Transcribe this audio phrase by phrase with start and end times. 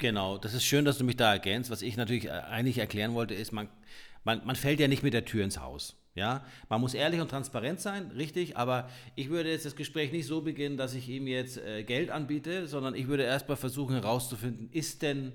[0.00, 1.70] Genau, das ist schön, dass du mich da ergänzt.
[1.70, 3.68] Was ich natürlich äh, eigentlich erklären wollte, ist, man,
[4.24, 5.94] man, man fällt ja nicht mit der Tür ins Haus.
[6.14, 10.26] Ja, man muss ehrlich und transparent sein, richtig, aber ich würde jetzt das Gespräch nicht
[10.26, 14.70] so beginnen, dass ich ihm jetzt äh, Geld anbiete, sondern ich würde erstmal versuchen herauszufinden,
[14.72, 15.32] ist denn,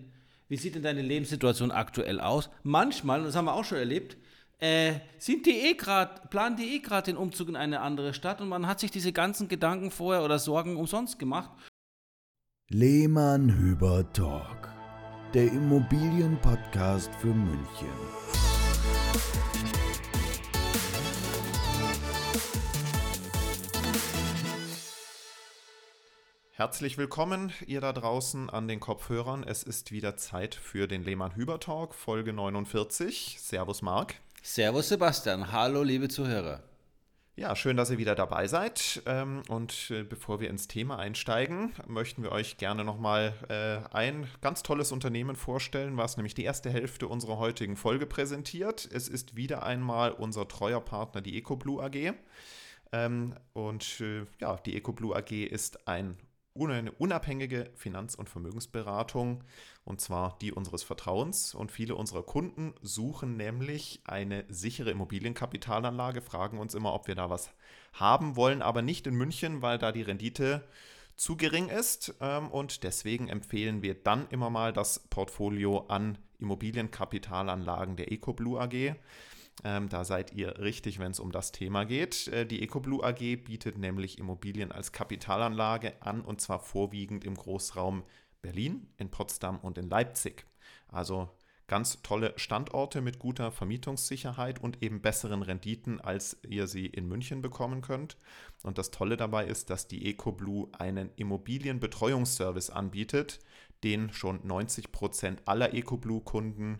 [0.49, 2.49] wie sieht denn deine Lebenssituation aktuell aus?
[2.63, 4.17] Manchmal, und das haben wir auch schon erlebt,
[4.59, 8.41] äh, sind die eh grad, planen die eh gerade den Umzug in eine andere Stadt
[8.41, 11.51] und man hat sich diese ganzen Gedanken vorher oder Sorgen umsonst gemacht.
[12.71, 14.73] Lehmann Hüber Talk,
[15.35, 17.93] der Immobilienpodcast für München.
[26.53, 29.43] Herzlich willkommen, ihr da draußen an den Kopfhörern.
[29.43, 33.37] Es ist wieder Zeit für den Lehmann Hüber Talk, Folge 49.
[33.39, 34.15] Servus, Marc.
[34.41, 35.51] Servus, Sebastian.
[35.51, 36.63] Hallo, liebe Zuhörer.
[37.37, 39.03] Ja, schön, dass ihr wieder dabei seid.
[39.05, 44.29] Ähm, und äh, bevor wir ins Thema einsteigen, möchten wir euch gerne nochmal äh, ein
[44.39, 48.89] ganz tolles Unternehmen vorstellen, was nämlich die erste Hälfte unserer heutigen Folge präsentiert.
[48.89, 52.13] Es ist wieder einmal unser treuer Partner, die EcoBlue AG.
[52.93, 56.15] Ähm, und äh, ja, die EcoBlue AG ist ein
[56.57, 59.43] eine unabhängige Finanz- und Vermögensberatung,
[59.83, 61.53] und zwar die unseres Vertrauens.
[61.53, 67.29] Und viele unserer Kunden suchen nämlich eine sichere Immobilienkapitalanlage, fragen uns immer, ob wir da
[67.29, 67.49] was
[67.93, 70.63] haben wollen, aber nicht in München, weil da die Rendite
[71.17, 72.15] zu gering ist.
[72.21, 78.95] Ähm, und deswegen empfehlen wir dann immer mal das Portfolio an Immobilienkapitalanlagen der EcoBlue AG.
[79.63, 82.27] Ähm, da seid ihr richtig, wenn es um das Thema geht.
[82.27, 88.03] Äh, die EcoBlue AG bietet nämlich Immobilien als Kapitalanlage an und zwar vorwiegend im Großraum
[88.41, 90.45] Berlin, in Potsdam und in Leipzig.
[90.87, 91.29] Also
[91.67, 97.41] ganz tolle Standorte mit guter Vermietungssicherheit und eben besseren Renditen, als ihr sie in München
[97.41, 98.17] bekommen könnt.
[98.61, 103.39] Und das Tolle dabei ist, dass die EcoBlue einen Immobilienbetreuungsservice anbietet,
[103.83, 106.79] den schon 90 Prozent aller EcoBlue-Kunden ähm,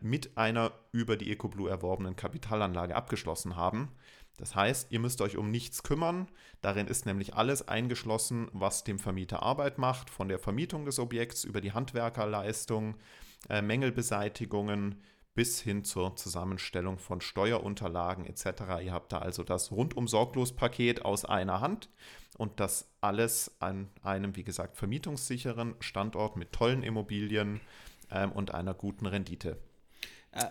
[0.00, 3.90] mit einer über die EcoBlue erworbenen Kapitalanlage abgeschlossen haben.
[4.36, 6.28] Das heißt, ihr müsst euch um nichts kümmern.
[6.60, 11.44] Darin ist nämlich alles eingeschlossen, was dem Vermieter Arbeit macht, von der Vermietung des Objekts
[11.44, 12.96] über die Handwerkerleistung,
[13.48, 15.02] äh, Mängelbeseitigungen
[15.34, 18.82] bis hin zur Zusammenstellung von Steuerunterlagen etc.
[18.82, 21.90] Ihr habt da also das rundum sorglos Paket aus einer Hand
[22.38, 27.60] und das alles an einem, wie gesagt, vermietungssicheren Standort mit tollen Immobilien
[28.10, 29.56] ähm, und einer guten Rendite.
[30.32, 30.44] Äh,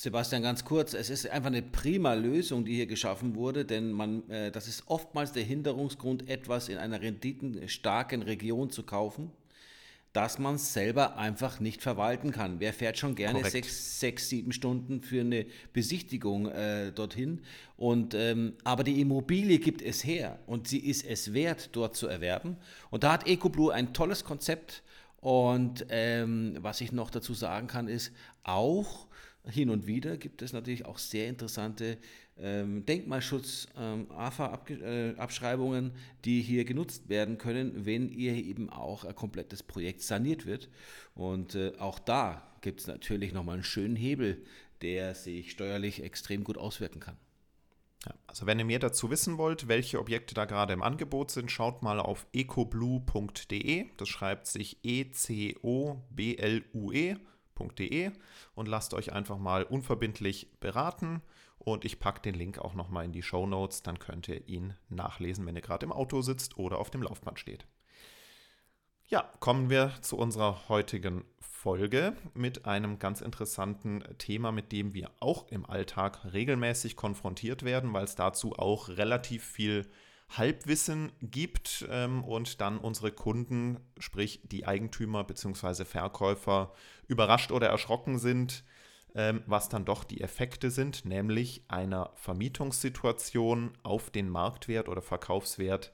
[0.00, 4.28] Sebastian, ganz kurz, es ist einfach eine prima Lösung, die hier geschaffen wurde, denn man,
[4.30, 9.30] äh, das ist oftmals der Hinderungsgrund, etwas in einer renditenstarken Region zu kaufen,
[10.14, 12.60] dass man es selber einfach nicht verwalten kann.
[12.60, 17.42] Wer fährt schon gerne sechs, sechs, sieben Stunden für eine Besichtigung äh, dorthin?
[17.76, 22.08] Und, ähm, aber die Immobilie gibt es her und sie ist es wert, dort zu
[22.08, 22.56] erwerben.
[22.90, 24.82] Und da hat EcoBlue ein tolles Konzept
[25.20, 29.06] und ähm, was ich noch dazu sagen kann, ist auch
[29.44, 31.98] hin und wieder gibt es natürlich auch sehr interessante
[32.38, 34.06] ähm, Denkmalschutz ähm,
[34.68, 35.14] äh,
[36.24, 40.68] die hier genutzt werden können, wenn ihr eben auch ein komplettes Projekt saniert wird.
[41.14, 44.42] Und äh, auch da gibt es natürlich nochmal einen schönen Hebel,
[44.82, 47.16] der sich steuerlich extrem gut auswirken kann.
[48.06, 51.52] Ja, also wenn ihr mehr dazu wissen wollt, welche Objekte da gerade im Angebot sind,
[51.52, 53.90] schaut mal auf ecoblue.de.
[53.96, 55.60] Das schreibt sich E-C-O-B-L-U-E.de
[58.54, 61.20] und lasst euch einfach mal unverbindlich beraten.
[61.58, 64.72] Und ich packe den Link auch nochmal in die Show Notes, dann könnt ihr ihn
[64.88, 67.66] nachlesen, wenn ihr gerade im Auto sitzt oder auf dem Laufband steht.
[69.08, 71.24] Ja, kommen wir zu unserer heutigen
[71.60, 77.92] Folge mit einem ganz interessanten Thema, mit dem wir auch im Alltag regelmäßig konfrontiert werden,
[77.92, 79.86] weil es dazu auch relativ viel
[80.30, 85.84] Halbwissen gibt ähm, und dann unsere Kunden, sprich die Eigentümer bzw.
[85.84, 86.72] Verkäufer,
[87.08, 88.64] überrascht oder erschrocken sind,
[89.14, 95.92] ähm, was dann doch die Effekte sind, nämlich einer Vermietungssituation auf den Marktwert oder Verkaufswert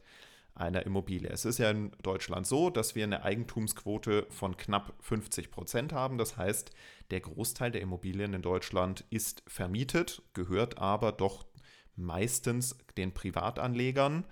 [0.56, 1.28] einer Immobilie.
[1.28, 6.18] Es ist ja in Deutschland so, dass wir eine Eigentumsquote von knapp 50 Prozent haben.
[6.18, 6.70] Das heißt,
[7.10, 11.46] der Großteil der Immobilien in Deutschland ist vermietet, gehört aber doch
[11.94, 14.24] meistens den Privatanlegern,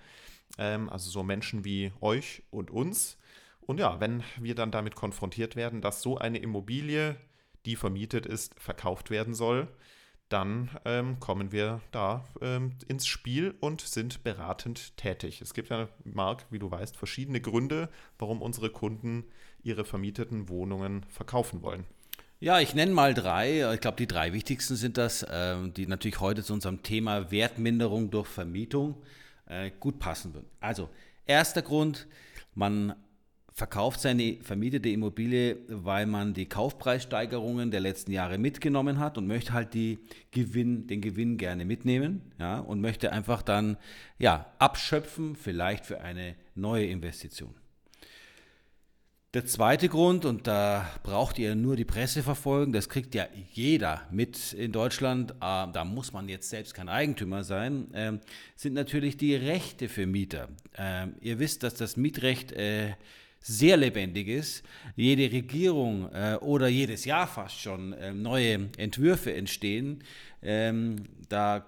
[0.57, 3.17] ähm, also so Menschen wie euch und uns.
[3.61, 7.15] Und ja, wenn wir dann damit konfrontiert werden, dass so eine Immobilie,
[7.65, 9.67] die vermietet ist, verkauft werden soll,
[10.29, 15.41] dann ähm, kommen wir da ähm, ins Spiel und sind beratend tätig.
[15.41, 19.25] Es gibt ja, Marc, wie du weißt, verschiedene Gründe, warum unsere Kunden
[19.61, 21.85] ihre vermieteten Wohnungen verkaufen wollen.
[22.39, 23.73] Ja, ich nenne mal drei.
[23.73, 28.09] Ich glaube, die drei wichtigsten sind das, äh, die natürlich heute zu unserem Thema Wertminderung
[28.09, 29.01] durch Vermietung
[29.45, 30.49] äh, gut passen würden.
[30.59, 30.89] Also,
[31.25, 32.07] erster Grund,
[32.53, 32.95] man
[33.55, 39.53] verkauft seine vermietete Immobilie, weil man die Kaufpreissteigerungen der letzten Jahre mitgenommen hat und möchte
[39.53, 39.99] halt die
[40.31, 43.77] Gewinn, den Gewinn gerne mitnehmen ja, und möchte einfach dann
[44.19, 47.55] ja, abschöpfen, vielleicht für eine neue Investition.
[49.33, 54.01] Der zweite Grund, und da braucht ihr nur die Presse verfolgen, das kriegt ja jeder
[54.11, 58.19] mit in Deutschland, äh, da muss man jetzt selbst kein Eigentümer sein, äh,
[58.57, 60.49] sind natürlich die Rechte für Mieter.
[60.77, 62.95] Äh, ihr wisst, dass das Mietrecht äh,
[63.47, 64.63] sehr lebendig ist.
[64.95, 70.03] Jede Regierung äh, oder jedes Jahr fast schon äh, neue Entwürfe entstehen.
[70.41, 71.65] Ähm, da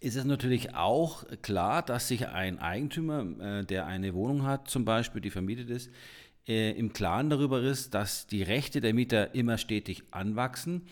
[0.00, 5.20] ist es natürlich auch klar, dass sich ein Eigentümer, der eine Wohnung hat, zum Beispiel,
[5.20, 5.90] die vermietet ist,
[6.48, 10.82] äh, im Klaren darüber ist, dass die Rechte der Mieter immer stetig anwachsen.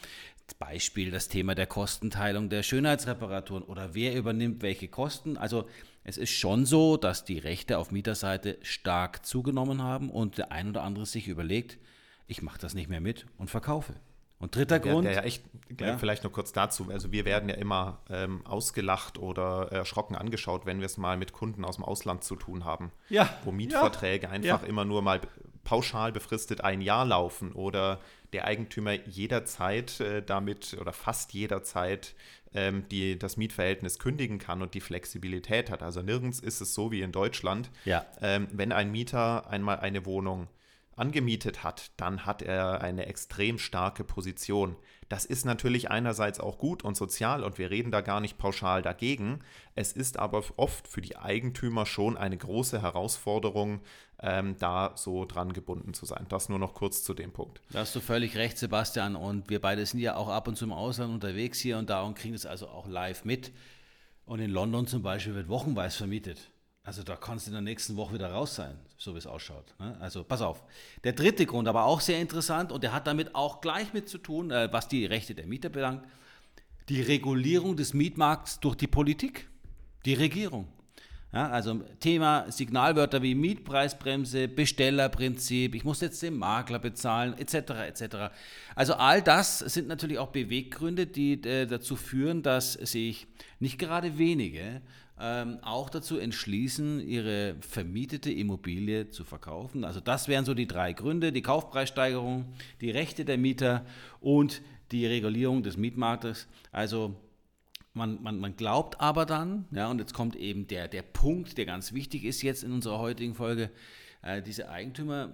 [0.58, 5.36] Beispiel das Thema der Kostenteilung der Schönheitsreparaturen oder wer übernimmt welche Kosten.
[5.36, 5.68] Also
[6.04, 10.68] es ist schon so, dass die Rechte auf Mieterseite stark zugenommen haben und der ein
[10.68, 11.78] oder andere sich überlegt,
[12.26, 13.94] ich mache das nicht mehr mit und verkaufe.
[14.38, 15.04] Und dritter ja, Grund.
[15.04, 15.44] Ja, ja, echt,
[15.78, 15.98] ja.
[15.98, 16.88] vielleicht nur kurz dazu.
[16.90, 21.34] Also wir werden ja immer ähm, ausgelacht oder erschrocken angeschaut, wenn wir es mal mit
[21.34, 22.90] Kunden aus dem Ausland zu tun haben.
[23.10, 23.28] Ja.
[23.44, 24.32] Wo Mietverträge ja.
[24.32, 25.20] einfach immer nur mal
[25.62, 28.00] pauschal befristet ein Jahr laufen oder
[28.32, 32.14] der Eigentümer jederzeit äh, damit oder fast jederzeit
[32.54, 35.82] ähm, die, das Mietverhältnis kündigen kann und die Flexibilität hat.
[35.82, 37.70] Also nirgends ist es so wie in Deutschland.
[37.84, 38.04] Ja.
[38.20, 40.48] Ähm, wenn ein Mieter einmal eine Wohnung
[41.00, 44.76] angemietet hat, dann hat er eine extrem starke Position.
[45.08, 48.80] Das ist natürlich einerseits auch gut und sozial und wir reden da gar nicht pauschal
[48.80, 49.40] dagegen.
[49.74, 53.80] Es ist aber oft für die Eigentümer schon eine große Herausforderung,
[54.22, 56.26] ähm, da so dran gebunden zu sein.
[56.28, 57.60] Das nur noch kurz zu dem Punkt.
[57.70, 59.16] Da hast du völlig recht, Sebastian.
[59.16, 62.02] Und wir beide sind ja auch ab und zu im Ausland unterwegs hier und da
[62.02, 63.50] und kriegen das also auch live mit.
[64.26, 66.52] Und in London zum Beispiel wird wochenweise vermietet.
[66.84, 69.74] Also da kannst du in der nächsten Woche wieder raus sein, so wie es ausschaut.
[69.78, 69.96] Ne?
[69.98, 70.62] Also pass auf.
[71.04, 74.18] Der dritte Grund, aber auch sehr interessant und der hat damit auch gleich mit zu
[74.18, 76.04] tun, äh, was die Rechte der Mieter belangt,
[76.90, 79.48] die Regulierung des Mietmarkts durch die Politik,
[80.04, 80.68] die Regierung.
[81.32, 87.54] Ja, also Thema Signalwörter wie Mietpreisbremse, Bestellerprinzip, ich muss jetzt den Makler bezahlen, etc.
[87.86, 88.16] etc.
[88.74, 93.28] Also all das sind natürlich auch Beweggründe, die äh, dazu führen, dass sich
[93.60, 94.82] nicht gerade wenige
[95.20, 99.84] ähm, auch dazu entschließen, ihre vermietete Immobilie zu verkaufen.
[99.84, 102.46] Also das wären so die drei Gründe, die Kaufpreissteigerung,
[102.80, 103.84] die Rechte der Mieter
[104.20, 104.62] und
[104.92, 106.48] die Regulierung des Mietmarktes.
[106.72, 107.14] Also
[107.92, 111.66] man, man, man glaubt aber dann, ja, und jetzt kommt eben der, der Punkt, der
[111.66, 113.70] ganz wichtig ist jetzt in unserer heutigen Folge,
[114.22, 115.32] äh, diese Eigentümer,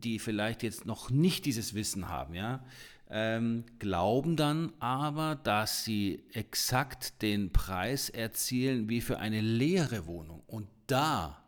[0.00, 2.64] die vielleicht jetzt noch nicht dieses Wissen haben, ja,
[3.10, 10.42] ähm, glauben dann aber, dass sie exakt den Preis erzielen wie für eine leere Wohnung.
[10.46, 11.40] Und da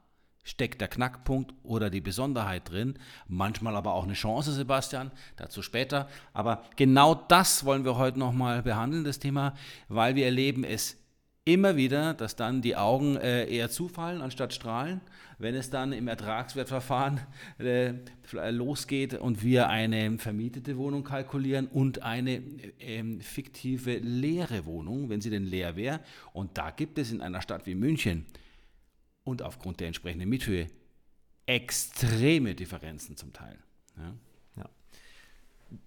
[0.45, 2.99] steckt der Knackpunkt oder die Besonderheit drin.
[3.29, 6.09] Manchmal aber auch eine Chance, Sebastian, dazu später.
[6.33, 9.55] Aber genau das wollen wir heute nochmal behandeln, das Thema,
[9.89, 10.99] weil wir erleben es
[11.44, 15.00] immer wieder, dass dann die Augen äh, eher zufallen anstatt strahlen,
[15.39, 17.21] wenn es dann im Ertragswertverfahren
[17.59, 17.94] äh,
[18.50, 22.43] losgeht und wir eine vermietete Wohnung kalkulieren und eine
[22.79, 26.00] äh, fiktive leere Wohnung, wenn sie denn leer wäre.
[26.33, 28.27] Und da gibt es in einer Stadt wie München
[29.25, 30.69] und aufgrund der entsprechenden Miethöhe
[31.47, 33.59] extreme Differenzen zum Teil.
[33.97, 34.15] Ja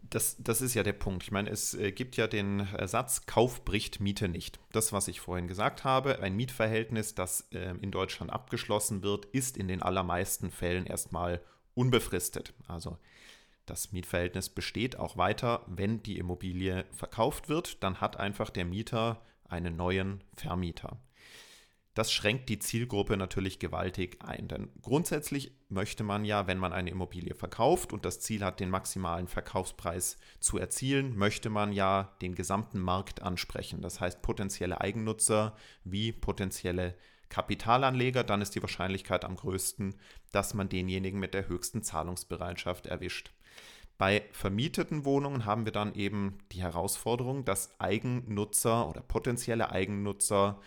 [0.09, 1.23] das, das ist ja der Punkt.
[1.23, 4.59] Ich meine, es äh, gibt ja den Satz, Kauf bricht Miete nicht.
[4.71, 9.57] Das, was ich vorhin gesagt habe, ein Mietverhältnis, das äh, in Deutschland abgeschlossen wird, ist
[9.57, 11.41] in den allermeisten Fällen erstmal
[11.73, 12.53] unbefristet.
[12.67, 12.97] Also
[13.65, 19.21] das Mietverhältnis besteht auch weiter, wenn die Immobilie verkauft wird, dann hat einfach der Mieter
[19.47, 20.99] einen neuen Vermieter.
[21.95, 24.47] Das schränkt die Zielgruppe natürlich gewaltig ein.
[24.49, 28.71] Denn grundsätzlich möchte man ja, wenn man eine Immobilie verkauft und das Ziel hat, den
[28.71, 33.81] maximalen Verkaufspreis zu erzielen, möchte man ja den gesamten Markt ansprechen.
[33.81, 36.95] Das heißt potenzielle Eigennutzer wie potenzielle
[37.29, 39.95] Kapitalanleger, dann ist die Wahrscheinlichkeit am größten,
[40.31, 43.31] dass man denjenigen mit der höchsten Zahlungsbereitschaft erwischt.
[43.97, 50.59] Bei vermieteten Wohnungen haben wir dann eben die Herausforderung, dass Eigennutzer oder potenzielle Eigennutzer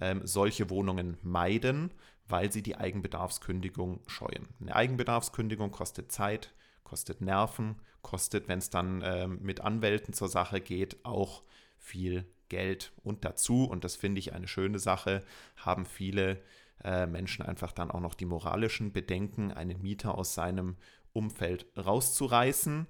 [0.00, 1.92] ähm, solche Wohnungen meiden,
[2.28, 4.48] weil sie die Eigenbedarfskündigung scheuen.
[4.60, 6.52] Eine Eigenbedarfskündigung kostet Zeit,
[6.84, 11.42] kostet Nerven, kostet, wenn es dann ähm, mit Anwälten zur Sache geht, auch
[11.78, 12.92] viel Geld.
[13.02, 15.22] Und dazu, und das finde ich eine schöne Sache,
[15.56, 16.40] haben viele
[16.84, 20.76] äh, Menschen einfach dann auch noch die moralischen Bedenken, einen Mieter aus seinem
[21.12, 22.86] Umfeld rauszureißen.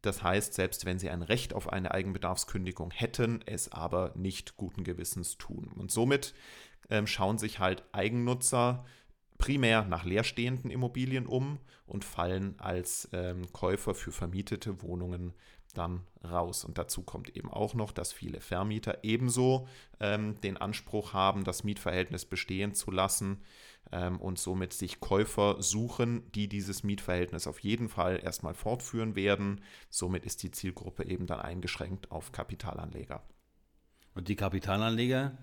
[0.00, 4.84] Das heißt, selbst wenn sie ein Recht auf eine Eigenbedarfskündigung hätten, es aber nicht guten
[4.84, 5.72] Gewissens tun.
[5.74, 6.34] Und somit
[6.90, 8.84] ähm, schauen sich halt Eigennutzer
[9.38, 15.34] primär nach leerstehenden Immobilien um und fallen als ähm, Käufer für vermietete Wohnungen
[15.74, 16.64] dann raus.
[16.64, 19.68] Und dazu kommt eben auch noch, dass viele Vermieter ebenso
[20.00, 23.42] ähm, den Anspruch haben, das Mietverhältnis bestehen zu lassen
[23.92, 29.60] ähm, und somit sich Käufer suchen, die dieses Mietverhältnis auf jeden Fall erstmal fortführen werden.
[29.90, 33.22] Somit ist die Zielgruppe eben dann eingeschränkt auf Kapitalanleger.
[34.14, 35.36] Und die Kapitalanleger,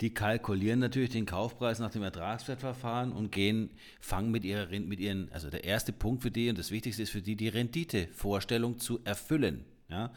[0.00, 5.32] die kalkulieren natürlich den Kaufpreis nach dem Ertragswertverfahren und gehen, fangen mit, ihrer, mit ihren,
[5.32, 9.00] also der erste Punkt für die und das Wichtigste ist für die, die Renditevorstellung zu
[9.04, 9.64] erfüllen.
[9.88, 10.12] Ja?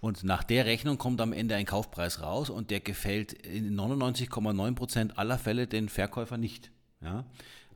[0.00, 4.74] Und nach der Rechnung kommt am Ende ein Kaufpreis raus und der gefällt in 99,9
[4.74, 6.70] Prozent aller Fälle den Verkäufer nicht.
[7.00, 7.24] Ja?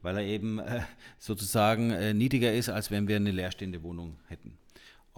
[0.03, 0.83] Weil er eben äh,
[1.19, 4.59] sozusagen äh, niedriger ist, als wenn wir eine leerstehende Wohnung hätten.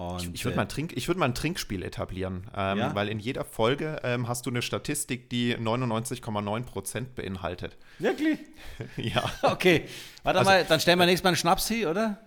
[0.00, 2.94] Und, ich würde mal, äh, würd mal ein Trinkspiel etablieren, ähm, ja?
[2.94, 7.76] weil in jeder Folge ähm, hast du eine Statistik, die 99,9 Prozent beinhaltet.
[7.98, 8.38] Wirklich?
[8.96, 9.22] ja.
[9.42, 9.84] Okay,
[10.22, 12.18] warte also, mal, dann stellen wir nächstes Mal einen Schnaps hier, oder?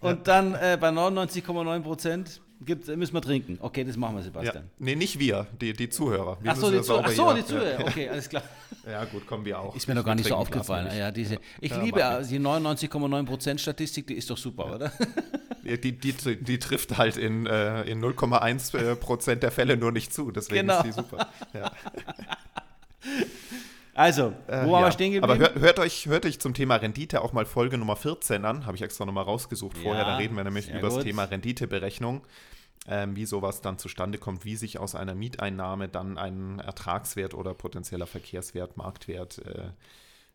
[0.00, 0.40] Und ja.
[0.40, 1.82] dann äh, bei 99,9
[2.60, 3.58] Prozent Gibt, müssen wir trinken.
[3.60, 4.64] Okay, das machen wir, Sebastian.
[4.64, 4.70] Ja.
[4.78, 6.36] Nee, nicht wir, die, die Zuhörer.
[6.42, 7.86] Wir ach so, die, Zuh ach so die Zuhörer.
[7.86, 8.42] Okay, alles klar.
[8.90, 9.76] Ja, gut, kommen wir auch.
[9.76, 10.88] Ist mir noch gar nicht so aufgefallen.
[10.96, 14.74] Ja, diese, ich ja, liebe die 99,9% Statistik, die ist doch super, ja.
[14.74, 14.92] oder?
[15.62, 20.32] Die, die, die, trifft halt in, äh, in 0,1% der Fälle nur nicht zu.
[20.32, 20.78] Deswegen genau.
[20.78, 21.28] ist die super.
[21.52, 21.70] Ja.
[23.94, 24.80] Also, wo äh, waren ja.
[24.82, 25.24] wir stehen geblieben?
[25.24, 28.66] Aber hört, hört, euch, hört euch zum Thema Rendite auch mal Folge Nummer 14 an.
[28.66, 30.02] Habe ich extra nochmal rausgesucht vorher.
[30.02, 32.22] Ja, da reden wir nämlich über das Thema Renditeberechnung
[32.88, 37.54] ähm, wie sowas dann zustande kommt, wie sich aus einer Mieteinnahme dann ein Ertragswert oder
[37.54, 39.70] potenzieller Verkehrswert, Marktwert äh,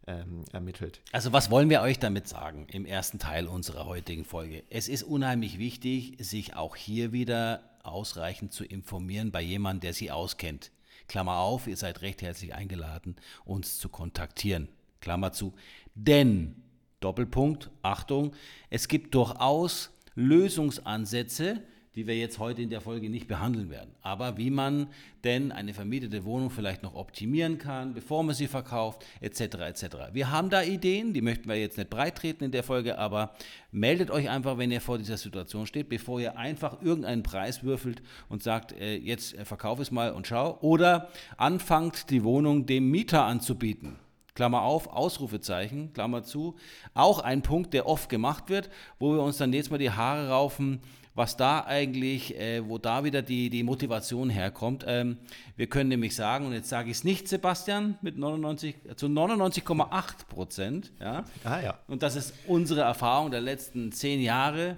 [0.08, 1.02] ähm, ermittelt.
[1.12, 4.64] Also was wollen wir euch damit sagen im ersten Teil unserer heutigen Folge?
[4.70, 10.12] Es ist unheimlich wichtig, sich auch hier wieder ausreichend zu informieren bei jemandem, der sie
[10.12, 10.72] auskennt.
[11.08, 14.70] Klammer auf, ihr seid recht herzlich eingeladen, uns zu kontaktieren.
[15.02, 15.54] Klammer zu.
[15.94, 16.64] Denn,
[17.00, 18.36] Doppelpunkt, Achtung,
[18.70, 21.62] es gibt durchaus Lösungsansätze,
[21.96, 23.92] die wir jetzt heute in der Folge nicht behandeln werden.
[24.02, 24.88] Aber wie man
[25.24, 29.42] denn eine vermietete Wohnung vielleicht noch optimieren kann, bevor man sie verkauft, etc.
[29.42, 29.86] etc.
[30.12, 33.34] Wir haben da Ideen, die möchten wir jetzt nicht breit treten in der Folge, aber
[33.72, 38.02] meldet euch einfach, wenn ihr vor dieser Situation steht, bevor ihr einfach irgendeinen Preis würfelt
[38.30, 40.58] und sagt, äh, jetzt äh, verkauf es mal und schau.
[40.62, 43.96] Oder anfangt die Wohnung dem Mieter anzubieten.
[44.36, 46.56] Klammer auf, Ausrufezeichen, Klammer zu.
[46.94, 50.30] Auch ein Punkt, der oft gemacht wird, wo wir uns dann jetzt mal die Haare
[50.30, 50.82] raufen,
[51.16, 54.84] was da eigentlich, äh, wo da wieder die, die Motivation herkommt.
[54.86, 55.18] Ähm,
[55.56, 60.28] wir können nämlich sagen, und jetzt sage ich es nicht, Sebastian, mit 99, zu 99,8
[60.28, 61.24] Prozent, ja?
[61.46, 61.80] Ah, ja.
[61.88, 64.78] und das ist unsere Erfahrung der letzten zehn Jahre,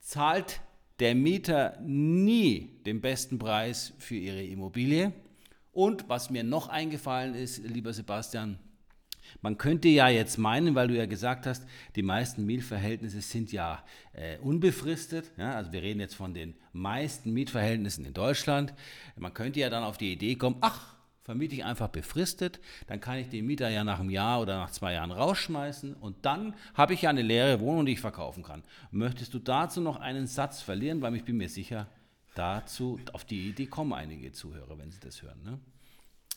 [0.00, 0.60] zahlt
[1.00, 5.12] der Mieter nie den besten Preis für ihre Immobilie.
[5.72, 8.58] Und was mir noch eingefallen ist, lieber Sebastian,
[9.40, 13.82] man könnte ja jetzt meinen, weil du ja gesagt hast, die meisten Mietverhältnisse sind ja
[14.12, 15.30] äh, unbefristet.
[15.36, 15.54] Ja?
[15.54, 18.74] Also wir reden jetzt von den meisten Mietverhältnissen in Deutschland.
[19.16, 23.18] Man könnte ja dann auf die Idee kommen, ach, vermiete ich einfach befristet, dann kann
[23.18, 26.94] ich den Mieter ja nach einem Jahr oder nach zwei Jahren rausschmeißen und dann habe
[26.94, 28.64] ich ja eine leere Wohnung, die ich verkaufen kann.
[28.90, 31.86] Möchtest du dazu noch einen Satz verlieren, weil ich bin mir sicher,
[32.34, 35.42] dazu, auf die Idee kommen einige Zuhörer, wenn sie das hören.
[35.42, 35.58] Ne?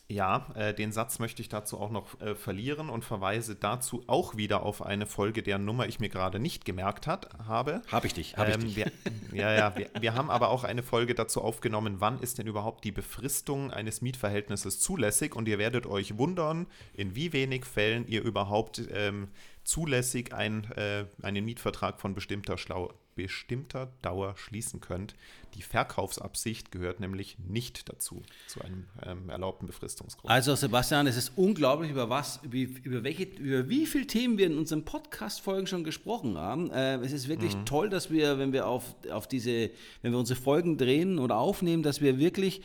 [0.08, 4.38] Ja, äh, den Satz möchte ich dazu auch noch äh, verlieren und verweise dazu auch
[4.38, 7.82] wieder auf eine Folge, deren Nummer ich mir gerade nicht gemerkt hat, habe.
[7.92, 8.86] Habe ich dich, habe ähm, ich dich.
[9.32, 12.46] Wir, ja, ja, wir, wir, haben aber auch eine Folge dazu aufgenommen, wann ist denn
[12.46, 18.08] überhaupt die Befristung eines Mietverhältnisses zulässig und ihr werdet euch wundern, in wie wenig Fällen
[18.08, 19.30] ihr überhaupt ähm,
[19.64, 25.16] zulässig ein, äh, einen Mietvertrag von bestimmter, Schlau bestimmter Dauer schließen könnt.
[25.56, 30.30] Die Verkaufsabsicht gehört nämlich nicht dazu, zu einem ähm, erlaubten Befristungsgrund.
[30.30, 34.58] Also Sebastian, es ist unglaublich, über was, über, welche, über wie viele Themen wir in
[34.58, 36.70] unseren Podcast-Folgen schon gesprochen haben.
[36.72, 37.66] Äh, es ist wirklich mhm.
[37.66, 41.84] toll, dass wir, wenn wir auf, auf diese, wenn wir unsere Folgen drehen oder aufnehmen,
[41.84, 42.62] dass wir wirklich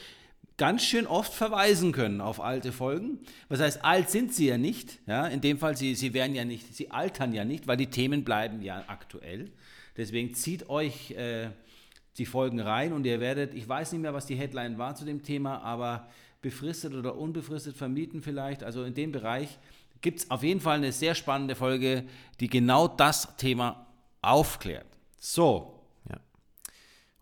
[0.61, 3.21] ganz schön oft verweisen können auf alte Folgen.
[3.49, 4.99] Was heißt, alt sind sie ja nicht.
[5.07, 5.26] Ja?
[5.26, 8.25] In dem Fall, sie, sie werden ja nicht, sie altern ja nicht, weil die Themen
[8.25, 9.50] bleiben ja aktuell.
[9.97, 11.49] Deswegen zieht euch äh,
[12.19, 15.07] die Folgen rein und ihr werdet, ich weiß nicht mehr, was die Headline war zu
[15.07, 16.11] dem Thema, aber
[16.43, 19.59] befristet oder unbefristet vermieten vielleicht, also in dem Bereich
[20.02, 22.05] gibt es auf jeden Fall eine sehr spannende Folge,
[22.38, 23.87] die genau das Thema
[24.21, 24.87] aufklärt.
[25.19, 25.81] So.
[26.07, 26.21] Ja.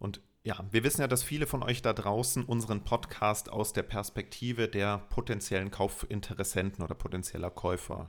[0.01, 3.83] Und ja, wir wissen ja, dass viele von euch da draußen unseren Podcast aus der
[3.83, 8.09] Perspektive der potenziellen Kaufinteressenten oder potenzieller Käufer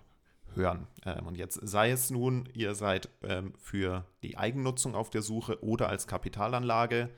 [0.55, 0.87] hören.
[1.05, 5.61] Ähm, und jetzt sei es nun, ihr seid ähm, für die Eigennutzung auf der Suche
[5.61, 7.09] oder als Kapitalanlage.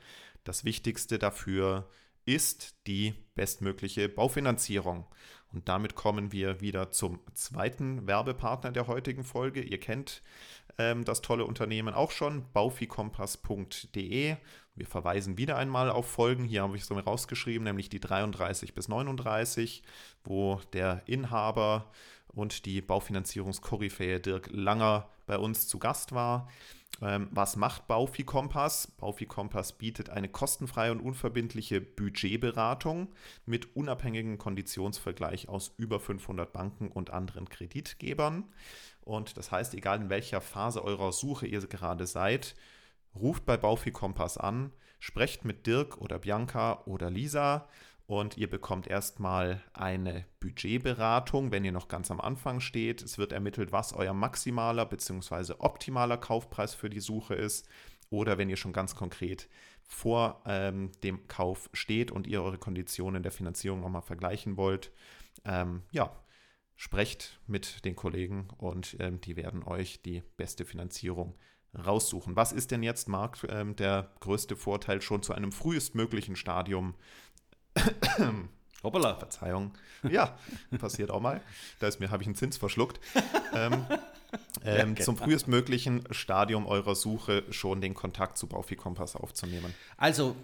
[0.43, 1.87] Das Wichtigste dafür
[2.25, 5.05] ist die bestmögliche Baufinanzierung.
[5.53, 9.61] Und damit kommen wir wieder zum zweiten Werbepartner der heutigen Folge.
[9.61, 10.23] Ihr kennt
[10.79, 14.37] ähm, das tolle Unternehmen auch schon, baufikompass.de.
[14.81, 16.43] Wir verweisen wieder einmal auf Folgen.
[16.43, 19.83] Hier habe ich es so rausgeschrieben, nämlich die 33 bis 39,
[20.23, 21.85] wo der Inhaber
[22.29, 26.49] und die Baufinanzierungskoryphäe Dirk Langer bei uns zu Gast war.
[26.99, 28.87] Ähm, was macht Baufi Kompass?
[28.97, 33.09] Baufi Kompass bietet eine kostenfreie und unverbindliche Budgetberatung
[33.45, 38.45] mit unabhängigem Konditionsvergleich aus über 500 Banken und anderen Kreditgebern.
[39.01, 42.55] Und das heißt, egal in welcher Phase eurer Suche ihr gerade seid,
[43.15, 47.67] ruft bei Baufi Kompass an, sprecht mit Dirk oder Bianca oder Lisa
[48.11, 53.01] und ihr bekommt erstmal eine Budgetberatung, wenn ihr noch ganz am Anfang steht.
[53.01, 55.53] Es wird ermittelt, was euer maximaler bzw.
[55.59, 57.69] optimaler Kaufpreis für die Suche ist.
[58.09, 59.47] Oder wenn ihr schon ganz konkret
[59.85, 64.91] vor ähm, dem Kauf steht und ihr eure Konditionen der Finanzierung nochmal vergleichen wollt,
[65.45, 66.11] ähm, ja,
[66.75, 71.37] sprecht mit den Kollegen und ähm, die werden euch die beste Finanzierung
[71.77, 72.35] raussuchen.
[72.35, 76.95] Was ist denn jetzt, Marc, ähm, der größte Vorteil schon zu einem frühestmöglichen Stadium
[78.83, 79.15] Hoppala.
[79.15, 79.73] Verzeihung.
[80.09, 80.37] Ja,
[80.79, 81.41] passiert auch mal.
[81.79, 82.99] Da ist mir, habe ich einen Zins verschluckt.
[83.53, 83.85] ähm,
[84.63, 89.73] ähm, ja, zum frühestmöglichen Stadium eurer Suche schon den Kontakt zu Baufi Kompass aufzunehmen.
[89.97, 90.35] Also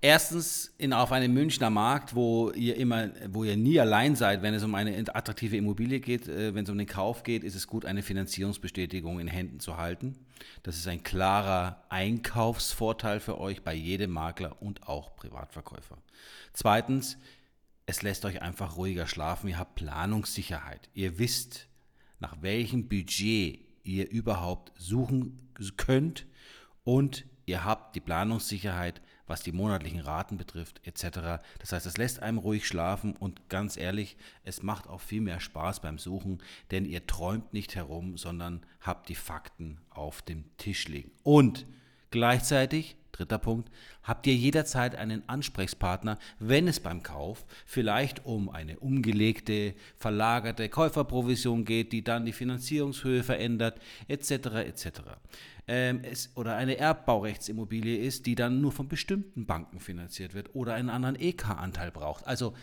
[0.00, 4.54] Erstens in, auf einem Münchner Markt, wo ihr immer, wo ihr nie allein seid, wenn
[4.54, 7.66] es um eine attraktive Immobilie geht, äh, wenn es um den Kauf geht, ist es
[7.66, 10.16] gut, eine Finanzierungsbestätigung in Händen zu halten.
[10.62, 15.98] Das ist ein klarer Einkaufsvorteil für euch bei jedem Makler und auch Privatverkäufer.
[16.52, 17.18] Zweitens,
[17.86, 19.48] es lässt euch einfach ruhiger schlafen.
[19.48, 20.88] Ihr habt Planungssicherheit.
[20.94, 21.66] Ihr wisst,
[22.20, 26.26] nach welchem Budget ihr überhaupt suchen könnt
[26.84, 31.40] und ihr habt die Planungssicherheit, was die monatlichen Raten betrifft, etc.
[31.58, 35.40] Das heißt, es lässt einem ruhig schlafen und ganz ehrlich, es macht auch viel mehr
[35.40, 40.88] Spaß beim Suchen, denn ihr träumt nicht herum, sondern habt die Fakten auf dem Tisch
[40.88, 41.12] liegen.
[41.22, 41.66] Und
[42.10, 43.68] gleichzeitig Dritter Punkt,
[44.04, 51.64] habt ihr jederzeit einen Ansprechpartner, wenn es beim Kauf vielleicht um eine umgelegte, verlagerte Käuferprovision
[51.64, 54.30] geht, die dann die Finanzierungshöhe verändert, etc.
[54.30, 55.00] etc.
[55.68, 60.74] Ähm, es, oder eine Erbbaurechtsimmobilie ist, die dann nur von bestimmten Banken finanziert wird oder
[60.74, 62.26] einen anderen EK-Anteil braucht.
[62.26, 62.54] Also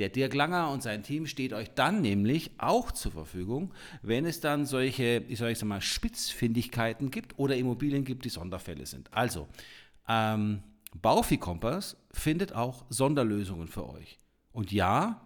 [0.00, 4.40] der Dirk Langer und sein Team steht euch dann nämlich auch zur Verfügung, wenn es
[4.40, 9.12] dann solche, ich sage mal, Spitzfindigkeiten gibt oder Immobilien gibt, die Sonderfälle sind.
[9.12, 9.46] Also,
[10.08, 10.62] ähm,
[11.00, 14.18] Baufi Kompass findet auch Sonderlösungen für euch.
[14.52, 15.20] Und ja,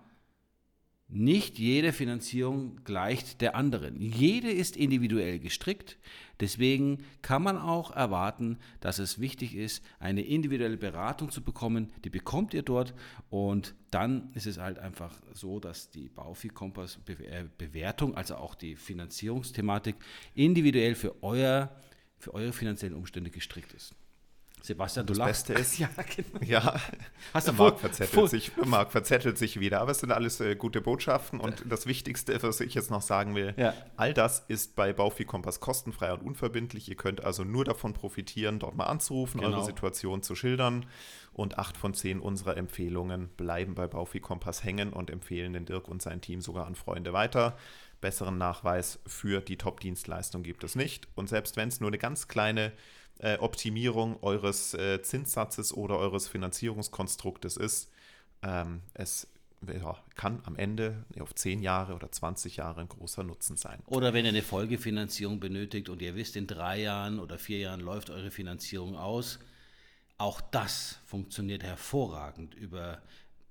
[1.15, 4.01] nicht jede Finanzierung gleicht der anderen.
[4.01, 5.97] Jede ist individuell gestrickt.
[6.41, 11.93] Deswegen kann man auch erwarten, dass es wichtig ist, eine individuelle Beratung zu bekommen.
[12.05, 12.95] Die bekommt ihr dort
[13.31, 18.57] und dann ist es halt einfach so, dass die Baufi Kompass äh, Bewertung, also auch
[18.57, 19.95] die Finanzierungsthematik
[20.35, 21.71] individuell für, euer,
[22.19, 23.95] für eure finanziellen Umstände gestrickt ist.
[24.65, 25.49] Sebastian, du das lachst.
[25.49, 26.43] Beste ist, ja, genau.
[26.43, 26.81] ja
[27.35, 29.83] Hast du Marc verzettelt, sich, Marc verzettelt sich wieder.
[29.83, 31.39] Aber es sind alles äh, gute Botschaften.
[31.39, 31.67] Und ja.
[31.69, 33.75] das Wichtigste, was ich jetzt noch sagen will, ja.
[33.97, 36.89] all das ist bei Baufi Kompass kostenfrei und unverbindlich.
[36.89, 39.55] Ihr könnt also nur davon profitieren, dort mal anzurufen, genau.
[39.55, 40.87] eure Situation zu schildern.
[41.35, 45.89] Und acht von zehn unserer Empfehlungen bleiben bei Baufi Kompass hängen und empfehlen den Dirk
[45.89, 47.59] und sein Team sogar an Freunde weiter.
[48.01, 51.09] Besseren Nachweis für die Top-Dienstleistung gibt es nicht.
[51.15, 52.73] Und selbst wenn es nur eine ganz kleine
[53.19, 57.91] äh, Optimierung eures äh, Zinssatzes oder eures Finanzierungskonstruktes ist.
[58.43, 59.29] Ähm, es
[59.67, 63.81] ja, kann am Ende auf 10 Jahre oder 20 Jahre ein großer Nutzen sein.
[63.87, 67.81] Oder wenn ihr eine Folgefinanzierung benötigt und ihr wisst, in drei Jahren oder vier Jahren
[67.81, 69.39] läuft eure Finanzierung aus,
[70.19, 73.03] auch das funktioniert hervorragend über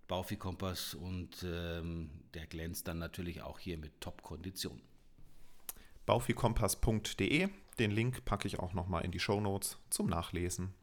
[0.08, 4.82] Baufi Kompass und ähm, der glänzt dann natürlich auch hier mit Top-Konditionen.
[6.06, 10.73] Baufikompass.de den Link packe ich auch nochmal in die Show Notes zum Nachlesen.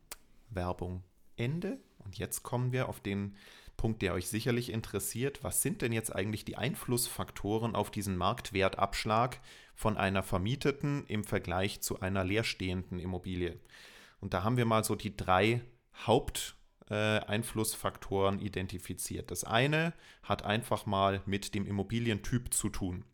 [0.50, 1.02] Werbung
[1.36, 1.78] Ende.
[1.98, 3.36] Und jetzt kommen wir auf den
[3.76, 5.42] Punkt, der euch sicherlich interessiert.
[5.42, 9.40] Was sind denn jetzt eigentlich die Einflussfaktoren auf diesen Marktwertabschlag
[9.74, 13.58] von einer vermieteten im Vergleich zu einer leerstehenden Immobilie?
[14.20, 15.62] Und da haben wir mal so die drei
[16.06, 19.30] Haupteinflussfaktoren äh, identifiziert.
[19.30, 23.06] Das eine hat einfach mal mit dem Immobilientyp zu tun.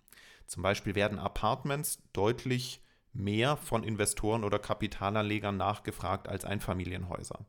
[0.47, 2.81] Zum Beispiel werden Apartments deutlich
[3.17, 7.47] mehr von Investoren oder Kapitalanlegern nachgefragt als Einfamilienhäuser.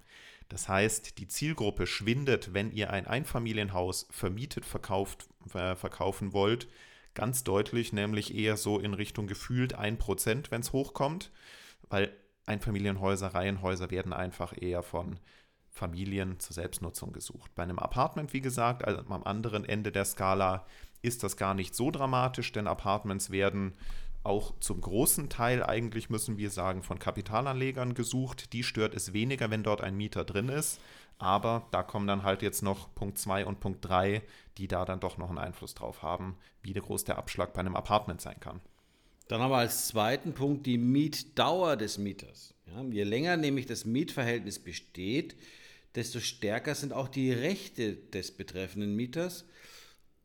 [0.49, 6.67] Das heißt, die Zielgruppe schwindet, wenn ihr ein Einfamilienhaus vermietet verkauft, äh, verkaufen wollt,
[7.13, 11.31] ganz deutlich, nämlich eher so in Richtung gefühlt 1%, wenn es hochkommt,
[11.89, 12.13] weil
[12.45, 15.19] Einfamilienhäuser, Reihenhäuser werden einfach eher von
[15.69, 17.51] Familien zur Selbstnutzung gesucht.
[17.55, 20.65] Bei einem Apartment, wie gesagt, also am anderen Ende der Skala,
[21.01, 23.73] ist das gar nicht so dramatisch, denn Apartments werden
[24.27, 28.53] auch zum großen Teil eigentlich, müssen wir sagen, von Kapitalanlegern gesucht.
[28.53, 30.79] Die stört es weniger, wenn dort ein Mieter drin ist.
[31.17, 34.21] Aber da kommen dann halt jetzt noch Punkt 2 und Punkt 3,
[34.57, 37.75] die da dann doch noch einen Einfluss drauf haben, wie groß der Abschlag bei einem
[37.75, 38.61] Apartment sein kann.
[39.27, 42.53] Dann haben wir als zweiten Punkt die Mietdauer des Mieters.
[42.67, 45.35] Ja, je länger nämlich das Mietverhältnis besteht,
[45.95, 49.45] desto stärker sind auch die Rechte des betreffenden Mieters.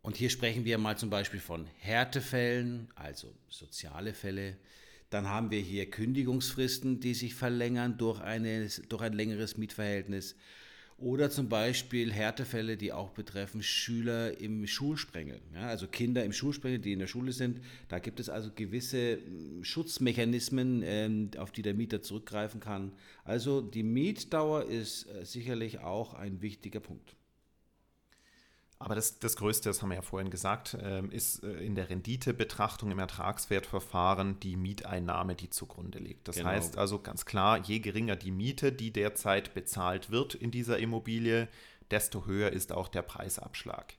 [0.03, 4.57] Und hier sprechen wir mal zum Beispiel von Härtefällen, also soziale Fälle.
[5.11, 10.35] Dann haben wir hier Kündigungsfristen, die sich verlängern durch, eine, durch ein längeres Mietverhältnis.
[10.99, 15.41] Oder zum Beispiel Härtefälle, die auch betreffen Schüler im Schulsprengel.
[15.55, 17.61] Ja, also Kinder im Schulsprengel, die in der Schule sind.
[17.89, 22.93] Da gibt es also gewisse hm, Schutzmechanismen, ähm, auf die der Mieter zurückgreifen kann.
[23.25, 27.17] Also die Mietdauer ist äh, sicherlich auch ein wichtiger Punkt.
[28.85, 31.91] Aber das, das Größte, das haben wir ja vorhin gesagt, ähm, ist äh, in der
[31.91, 36.29] Renditebetrachtung im Ertragswertverfahren die Mieteinnahme, die zugrunde liegt.
[36.29, 36.51] Das genau.
[36.51, 41.49] heißt also ganz klar, je geringer die Miete, die derzeit bezahlt wird in dieser Immobilie,
[41.91, 43.95] desto höher ist auch der Preisabschlag.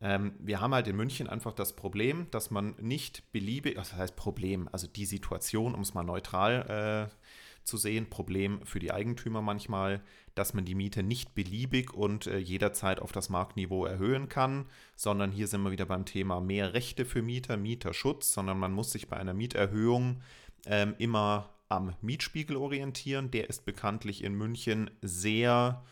[0.00, 4.16] Ähm, wir haben halt in München einfach das Problem, dass man nicht beliebig, das heißt
[4.16, 9.40] Problem, also die Situation, um es mal neutral äh, zu sehen, Problem für die Eigentümer
[9.40, 10.02] manchmal,
[10.36, 15.32] dass man die Miete nicht beliebig und äh, jederzeit auf das Marktniveau erhöhen kann, sondern
[15.32, 19.08] hier sind wir wieder beim Thema mehr Rechte für Mieter, Mieterschutz, sondern man muss sich
[19.08, 20.20] bei einer Mieterhöhung
[20.66, 23.30] ähm, immer am Mietspiegel orientieren.
[23.30, 25.82] Der ist bekanntlich in München sehr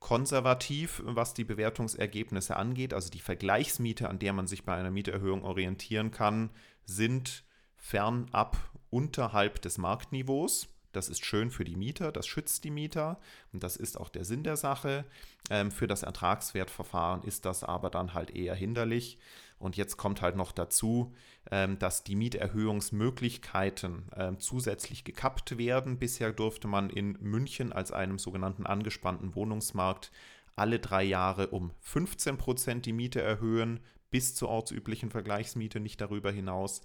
[0.00, 2.94] konservativ, was die Bewertungsergebnisse angeht.
[2.94, 6.50] Also die Vergleichsmiete, an der man sich bei einer Mieterhöhung orientieren kann,
[6.86, 7.44] sind
[7.76, 8.56] fernab
[8.88, 10.68] unterhalb des Marktniveaus.
[10.96, 13.20] Das ist schön für die Mieter, das schützt die Mieter
[13.52, 15.04] und das ist auch der Sinn der Sache.
[15.50, 19.18] Ähm, für das Ertragswertverfahren ist das aber dann halt eher hinderlich.
[19.58, 21.14] Und jetzt kommt halt noch dazu,
[21.50, 25.98] ähm, dass die Mieterhöhungsmöglichkeiten ähm, zusätzlich gekappt werden.
[25.98, 30.10] Bisher durfte man in München als einem sogenannten angespannten Wohnungsmarkt
[30.56, 33.80] alle drei Jahre um 15 Prozent die Miete erhöhen
[34.16, 36.80] bis zur ortsüblichen Vergleichsmiete, nicht darüber hinaus.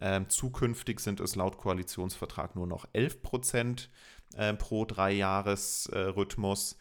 [0.00, 3.90] Ähm, zukünftig sind es laut Koalitionsvertrag nur noch 11 Prozent
[4.36, 6.74] äh, pro Dreijahresrhythmus.
[6.74, 6.76] Äh,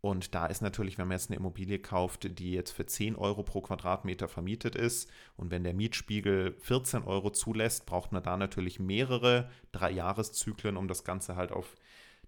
[0.00, 3.42] und da ist natürlich, wenn man jetzt eine Immobilie kauft, die jetzt für 10 Euro
[3.42, 8.78] pro Quadratmeter vermietet ist und wenn der Mietspiegel 14 Euro zulässt, braucht man da natürlich
[8.78, 11.74] mehrere Dreijahreszyklen, um das Ganze halt auf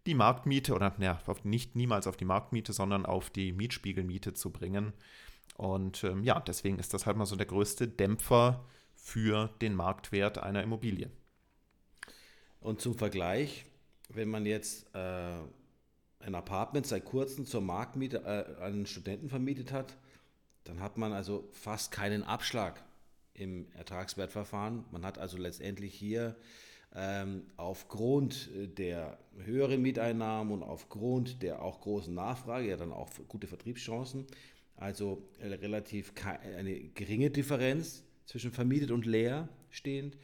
[0.05, 4.95] die Marktmiete oder ja, nicht niemals auf die Marktmiete, sondern auf die Mietspiegelmiete zu bringen.
[5.57, 10.39] Und ähm, ja, deswegen ist das halt mal so der größte Dämpfer für den Marktwert
[10.39, 11.11] einer Immobilie.
[12.61, 13.65] Und zum Vergleich,
[14.09, 15.39] wenn man jetzt äh,
[16.21, 19.97] ein Apartment seit kurzem zur Marktmiete äh, an Studenten vermietet hat,
[20.65, 22.83] dann hat man also fast keinen Abschlag
[23.35, 24.85] im Ertragswertverfahren.
[24.91, 26.37] Man hat also letztendlich hier
[26.95, 33.47] ähm, aufgrund der höheren Mieteinnahmen und aufgrund der auch großen Nachfrage ja dann auch gute
[33.47, 34.27] Vertriebschancen
[34.81, 36.13] also äh, relativ
[36.59, 40.17] eine geringe Differenz zwischen vermietet und leer stehend.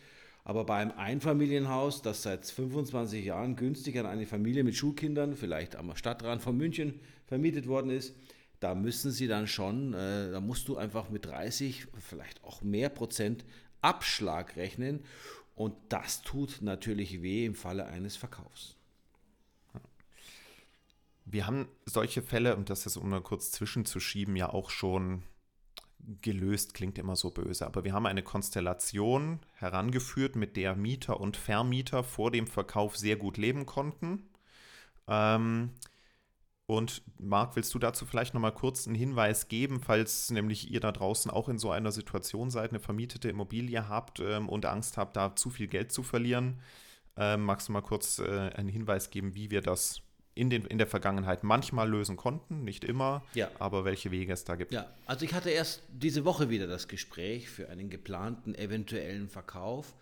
[0.45, 5.95] Aber beim Einfamilienhaus, das seit 25 Jahren günstig an eine Familie mit Schulkindern, vielleicht am
[5.97, 8.15] Stadtrand von München, vermietet worden ist,
[8.61, 12.89] da müssen sie dann schon, äh, da musst du einfach mit 30, vielleicht auch mehr
[12.89, 13.45] Prozent
[13.83, 15.01] Abschlag rechnen.
[15.55, 18.76] Und das tut natürlich weh im Falle eines Verkaufs.
[21.27, 25.25] Wir haben solche Fälle, und das ist, um mal kurz zwischenzuschieben, ja auch schon
[26.23, 31.37] gelöst, klingt immer so böse, aber wir haben eine Konstellation herangeführt, mit der Mieter und
[31.37, 34.29] Vermieter vor dem Verkauf sehr gut leben konnten.
[35.09, 35.73] Ähm,
[36.67, 40.93] und Marc, willst du dazu vielleicht nochmal kurz einen Hinweis geben, falls nämlich ihr da
[40.93, 45.17] draußen auch in so einer Situation seid, eine vermietete Immobilie habt ähm, und Angst habt,
[45.17, 46.61] da zu viel Geld zu verlieren?
[47.17, 50.03] Ähm, magst du mal kurz äh, einen Hinweis geben, wie wir das
[50.37, 53.51] in, den, in der Vergangenheit manchmal lösen konnten, nicht immer, ja.
[53.59, 54.73] aber welche Wege es da gibt.
[54.73, 59.95] Ja, also ich hatte erst diese Woche wieder das Gespräch für einen geplanten eventuellen Verkauf.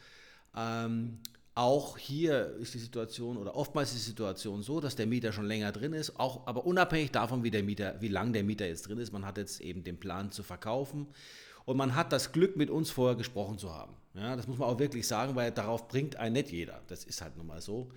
[0.57, 1.21] Ähm,
[1.55, 5.47] auch hier ist die Situation oder oftmals ist die Situation so, dass der Mieter schon
[5.47, 8.89] länger drin ist, auch, aber unabhängig davon, wie der Mieter, wie lang der Mieter jetzt
[8.89, 11.07] drin ist, man hat jetzt eben den Plan zu verkaufen
[11.65, 13.95] und man hat das Glück, mit uns vorher gesprochen zu haben.
[14.15, 16.83] Ja, das muss man auch wirklich sagen, weil darauf bringt ein nicht jeder.
[16.89, 17.91] Das ist halt nun mal so.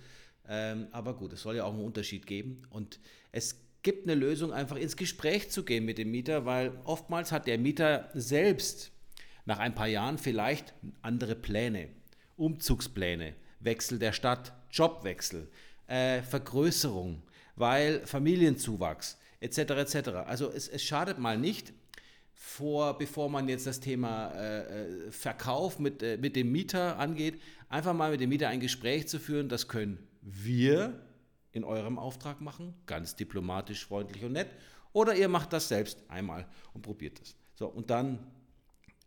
[0.48, 2.62] Ähm, aber gut, es soll ja auch einen Unterschied geben.
[2.70, 2.98] Und
[3.32, 7.46] es gibt eine Lösung, einfach ins Gespräch zu gehen mit dem Mieter, weil oftmals hat
[7.46, 8.90] der Mieter selbst
[9.44, 11.88] nach ein paar Jahren vielleicht andere Pläne,
[12.36, 15.48] Umzugspläne, Wechsel der Stadt, Jobwechsel,
[15.86, 17.22] äh, Vergrößerung,
[17.56, 19.58] weil Familienzuwachs etc.
[19.58, 20.08] etc.
[20.26, 21.72] Also es, es schadet mal nicht,
[22.34, 27.94] vor, bevor man jetzt das Thema äh, Verkauf mit, äh, mit dem Mieter angeht, einfach
[27.94, 29.48] mal mit dem Mieter ein Gespräch zu führen.
[29.48, 31.00] Das können wir
[31.52, 34.48] in eurem Auftrag machen, ganz diplomatisch, freundlich und nett.
[34.92, 37.36] Oder ihr macht das selbst einmal und probiert es.
[37.54, 38.18] So, und dann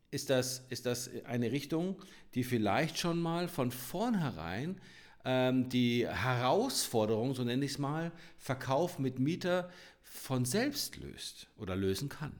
[0.09, 1.95] ist das, ist das eine Richtung,
[2.33, 4.79] die vielleicht schon mal von vornherein
[5.23, 9.69] ähm, die Herausforderung, so nenne ich es mal, Verkauf mit Mieter
[10.01, 12.33] von selbst löst oder lösen kann.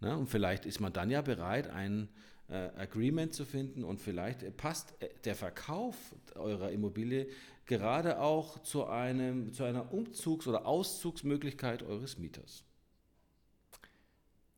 [0.00, 0.16] Ne?
[0.16, 2.08] Und vielleicht ist man dann ja bereit, ein
[2.48, 5.96] äh, Agreement zu finden und vielleicht passt äh, der Verkauf
[6.34, 7.26] eurer Immobilie
[7.70, 12.64] gerade auch zu, einem, zu einer Umzugs- oder Auszugsmöglichkeit eures Mieters.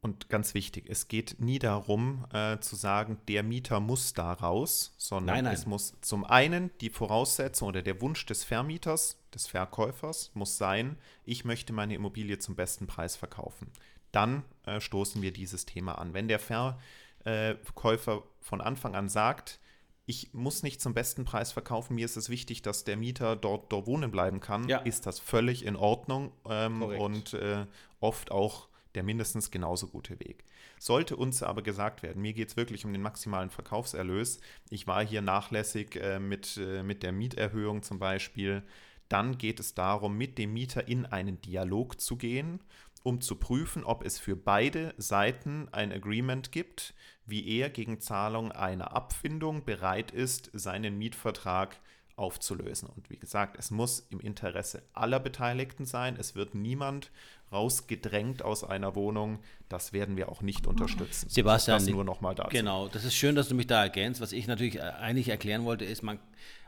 [0.01, 4.95] Und ganz wichtig, es geht nie darum äh, zu sagen, der Mieter muss da raus,
[4.97, 5.55] sondern nein, nein.
[5.55, 10.97] es muss zum einen die Voraussetzung oder der Wunsch des Vermieters, des Verkäufers muss sein,
[11.25, 13.71] ich möchte meine Immobilie zum besten Preis verkaufen.
[14.11, 16.15] Dann äh, stoßen wir dieses Thema an.
[16.15, 19.61] Wenn der Verkäufer von Anfang an sagt,
[20.07, 23.71] ich muss nicht zum besten Preis verkaufen, mir ist es wichtig, dass der Mieter dort,
[23.73, 24.79] dort wohnen bleiben kann, ja.
[24.79, 27.67] ist das völlig in Ordnung ähm, und äh,
[28.01, 30.45] oft auch der mindestens genauso gute Weg.
[30.79, 35.05] Sollte uns aber gesagt werden, mir geht es wirklich um den maximalen Verkaufserlös, ich war
[35.05, 38.63] hier nachlässig äh, mit, äh, mit der Mieterhöhung zum Beispiel,
[39.09, 42.61] dann geht es darum, mit dem Mieter in einen Dialog zu gehen,
[43.03, 46.95] um zu prüfen, ob es für beide Seiten ein Agreement gibt,
[47.27, 51.79] wie er gegen Zahlung einer Abfindung bereit ist, seinen Mietvertrag
[52.17, 52.89] aufzulösen.
[52.89, 56.17] Und wie gesagt, es muss im Interesse aller Beteiligten sein.
[56.19, 57.11] Es wird niemand
[57.51, 59.41] rausgedrängt aus einer Wohnung.
[59.69, 61.29] Das werden wir auch nicht unterstützen.
[61.29, 62.51] Sebastian, das nur noch mal dazu.
[62.51, 64.21] Genau, das ist schön, dass du mich da ergänzt.
[64.21, 66.19] Was ich natürlich äh, eigentlich erklären wollte, ist, man,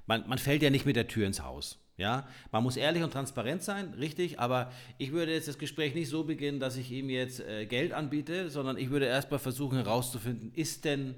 [0.06, 1.78] man, man fällt ja nicht mit der Tür ins Haus.
[1.96, 6.08] Ja, man muss ehrlich und transparent sein, richtig, aber ich würde jetzt das Gespräch nicht
[6.08, 10.50] so beginnen, dass ich ihm jetzt äh, Geld anbiete, sondern ich würde erstmal versuchen herauszufinden,
[10.54, 11.14] ist denn,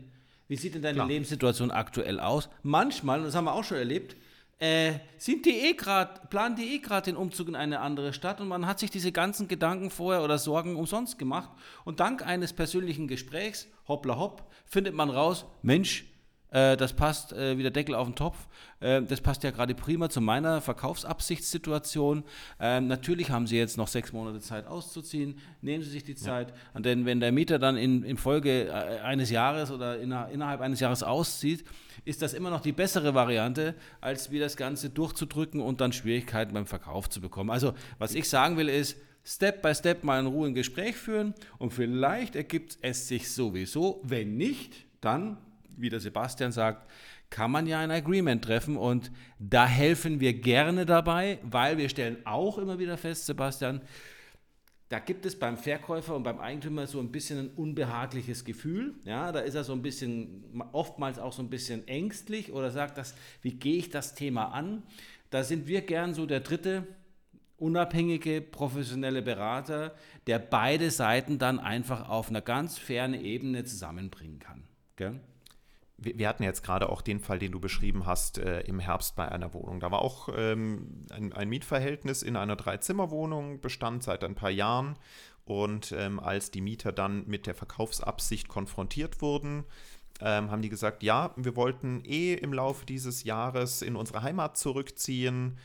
[0.48, 1.08] wie sieht denn deine Klar.
[1.08, 2.50] Lebenssituation aktuell aus?
[2.62, 4.16] Manchmal, und das haben wir auch schon erlebt,
[4.58, 8.42] äh, sind die eh grad, planen die eh gerade den Umzug in eine andere Stadt
[8.42, 11.50] und man hat sich diese ganzen Gedanken vorher oder Sorgen umsonst gemacht
[11.84, 16.04] und dank eines persönlichen Gesprächs, hoppla hopp, findet man raus, Mensch,
[16.50, 18.46] äh, das passt äh, wie der Deckel auf den Topf.
[18.80, 22.24] Äh, das passt ja gerade prima zu meiner Verkaufsabsichtssituation.
[22.60, 25.38] Ähm, natürlich haben Sie jetzt noch sechs Monate Zeit auszuziehen.
[25.60, 26.52] Nehmen Sie sich die Zeit.
[26.74, 26.80] Ja.
[26.80, 30.80] Denn wenn der Mieter dann in, in Folge äh, eines Jahres oder in, innerhalb eines
[30.80, 31.64] Jahres auszieht,
[32.04, 36.54] ist das immer noch die bessere Variante, als wie das Ganze durchzudrücken und dann Schwierigkeiten
[36.54, 37.50] beim Verkauf zu bekommen.
[37.50, 41.34] Also, was ich sagen will, ist, Step by Step mal in Ruhe ein Gespräch führen
[41.58, 44.00] und vielleicht ergibt es sich sowieso.
[44.04, 45.36] Wenn nicht, dann,
[45.76, 46.90] wie der Sebastian sagt,
[47.30, 52.18] kann man ja ein Agreement treffen und da helfen wir gerne dabei, weil wir stellen
[52.24, 53.80] auch immer wieder fest, Sebastian,
[54.88, 58.94] da gibt es beim Verkäufer und beim Eigentümer so ein bisschen ein unbehagliches Gefühl.
[59.04, 62.96] Ja, da ist er so ein bisschen, oftmals auch so ein bisschen ängstlich oder sagt,
[62.96, 64.84] das, wie gehe ich das Thema an?
[65.30, 66.86] Da sind wir gern so der dritte
[67.58, 69.94] unabhängige, professionelle Berater,
[70.26, 74.64] der beide Seiten dann einfach auf einer ganz fairen Ebene zusammenbringen kann.
[74.96, 75.20] Gell?
[75.98, 79.28] Wir hatten jetzt gerade auch den Fall, den du beschrieben hast, äh, im Herbst bei
[79.28, 79.80] einer Wohnung.
[79.80, 84.98] Da war auch ähm, ein, ein, Mietverhältnis in einer Dreizimmerwohnung, bestand seit ein paar Jahren.
[85.46, 89.64] Und ähm, als die Mieter dann mit der Verkaufsabsicht konfrontiert wurden,
[90.20, 94.58] ähm, haben die gesagt, ja, wir wollten eh im Laufe dieses Jahres in unsere Heimat
[94.58, 95.58] zurückziehen.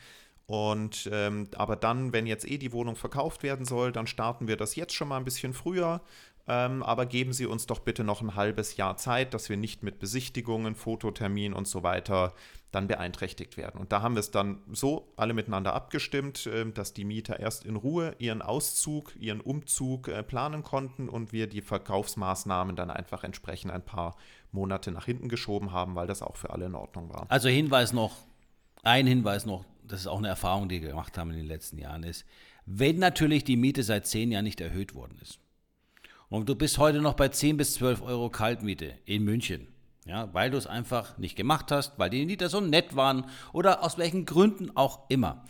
[0.46, 4.56] Und ähm, aber dann, wenn jetzt eh die Wohnung verkauft werden soll, dann starten wir
[4.56, 6.02] das jetzt schon mal ein bisschen früher.
[6.48, 9.82] Ähm, aber geben Sie uns doch bitte noch ein halbes Jahr Zeit, dass wir nicht
[9.82, 12.34] mit Besichtigungen, Fototermin und so weiter
[12.72, 13.78] dann beeinträchtigt werden.
[13.78, 17.64] Und da haben wir es dann so alle miteinander abgestimmt, äh, dass die Mieter erst
[17.64, 23.22] in Ruhe ihren Auszug, ihren Umzug äh, planen konnten und wir die Verkaufsmaßnahmen dann einfach
[23.22, 24.16] entsprechend ein paar
[24.50, 27.26] Monate nach hinten geschoben haben, weil das auch für alle in Ordnung war.
[27.28, 28.16] Also Hinweis noch,
[28.82, 31.78] ein Hinweis noch, das ist auch eine Erfahrung, die wir gemacht haben in den letzten
[31.78, 32.24] Jahren, ist,
[32.66, 35.40] wenn natürlich die Miete seit zehn Jahren nicht erhöht worden ist,
[36.32, 39.68] und du bist heute noch bei 10 bis 12 Euro Kaltmiete in München.
[40.06, 43.84] Ja, weil du es einfach nicht gemacht hast, weil die Mieter so nett waren oder
[43.84, 45.44] aus welchen Gründen auch immer.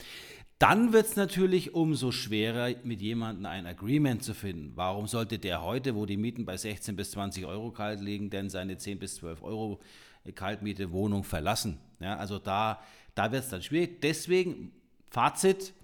[0.58, 4.72] Dann wird es natürlich umso schwerer, mit jemandem ein Agreement zu finden.
[4.74, 8.50] Warum sollte der heute, wo die Mieten bei 16 bis 20 Euro kalt liegen, denn
[8.50, 9.78] seine 10 bis 12 Euro
[10.34, 11.78] Kaltmiete Wohnung verlassen?
[12.00, 12.82] Ja, also da,
[13.14, 14.00] da wird es dann schwierig.
[14.00, 14.72] Deswegen,
[15.10, 15.74] Fazit,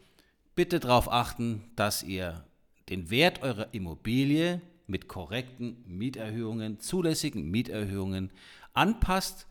[0.56, 2.44] bitte darauf achten, dass ihr
[2.88, 8.30] den Wert eurer Immobilie mit korrekten Mieterhöhungen, zulässigen Mieterhöhungen
[8.72, 9.46] anpasst,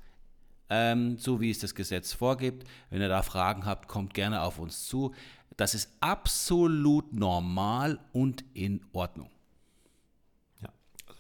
[0.69, 2.67] ähm, so wie es das Gesetz vorgibt.
[2.89, 5.13] Wenn ihr da Fragen habt, kommt gerne auf uns zu.
[5.55, 9.29] Das ist absolut normal und in Ordnung.
[10.61, 10.69] Ja,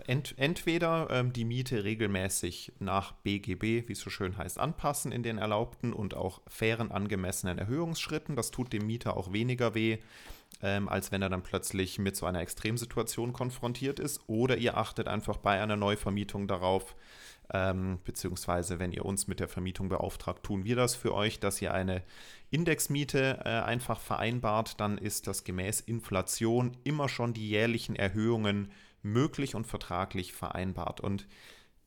[0.05, 5.23] ent, entweder ähm, die Miete regelmäßig nach BGB, wie es so schön heißt, anpassen in
[5.23, 8.35] den erlaubten und auch fairen angemessenen Erhöhungsschritten.
[8.35, 9.99] Das tut dem Mieter auch weniger weh,
[10.61, 14.21] ähm, als wenn er dann plötzlich mit so einer Extremsituation konfrontiert ist.
[14.27, 16.95] Oder ihr achtet einfach bei einer Neuvermietung darauf,
[17.53, 21.61] ähm, beziehungsweise wenn ihr uns mit der Vermietung beauftragt, tun wir das für euch, dass
[21.61, 22.03] ihr eine
[22.49, 29.55] Indexmiete äh, einfach vereinbart, dann ist das gemäß Inflation immer schon die jährlichen Erhöhungen möglich
[29.55, 30.99] und vertraglich vereinbart.
[30.99, 31.27] Und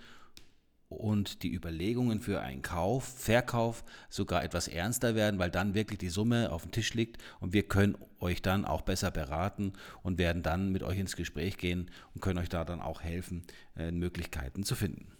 [0.87, 6.09] und die Überlegungen für einen Kauf, Verkauf sogar etwas ernster werden, weil dann wirklich die
[6.09, 10.43] Summe auf dem Tisch liegt und wir können euch dann auch besser beraten und werden
[10.43, 13.43] dann mit euch ins Gespräch gehen und können euch da dann auch helfen,
[13.77, 15.18] äh, Möglichkeiten zu finden.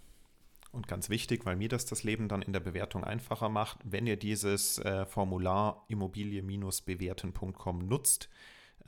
[0.71, 4.05] Und ganz wichtig, weil mir das das Leben dann in der Bewertung einfacher macht, wenn
[4.05, 8.29] ihr dieses äh, Formular immobilie-bewerten.com nutzt,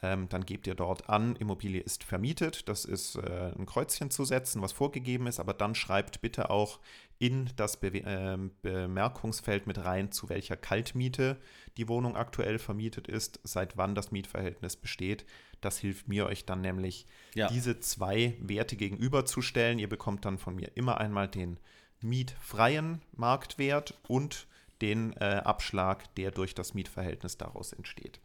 [0.03, 2.67] ähm, dann gebt ihr dort an, Immobilie ist vermietet.
[2.69, 6.79] Das ist äh, ein Kreuzchen zu setzen, was vorgegeben ist, aber dann schreibt bitte auch
[7.19, 11.37] in das Be äh, Bemerkungsfeld mit rein, zu welcher Kaltmiete
[11.77, 15.25] die Wohnung aktuell vermietet ist, seit wann das Mietverhältnis besteht.
[15.61, 17.47] Das hilft mir euch dann nämlich, ja.
[17.47, 19.79] diese zwei Werte gegenüberzustellen.
[19.79, 21.57] Ihr bekommt dann von mir immer einmal den
[22.01, 24.47] mietfreien Marktwert und
[24.81, 28.19] den äh, Abschlag, der durch das Mietverhältnis daraus entsteht.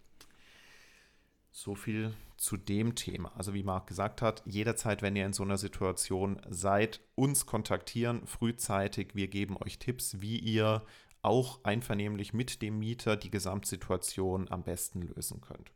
[1.50, 3.32] So viel zu dem Thema.
[3.36, 8.26] Also wie Marc gesagt hat, jederzeit, wenn ihr in so einer Situation seid, uns kontaktieren
[8.26, 9.14] frühzeitig.
[9.14, 10.82] Wir geben euch Tipps, wie ihr
[11.22, 15.72] auch einvernehmlich mit dem Mieter die Gesamtsituation am besten lösen könnt.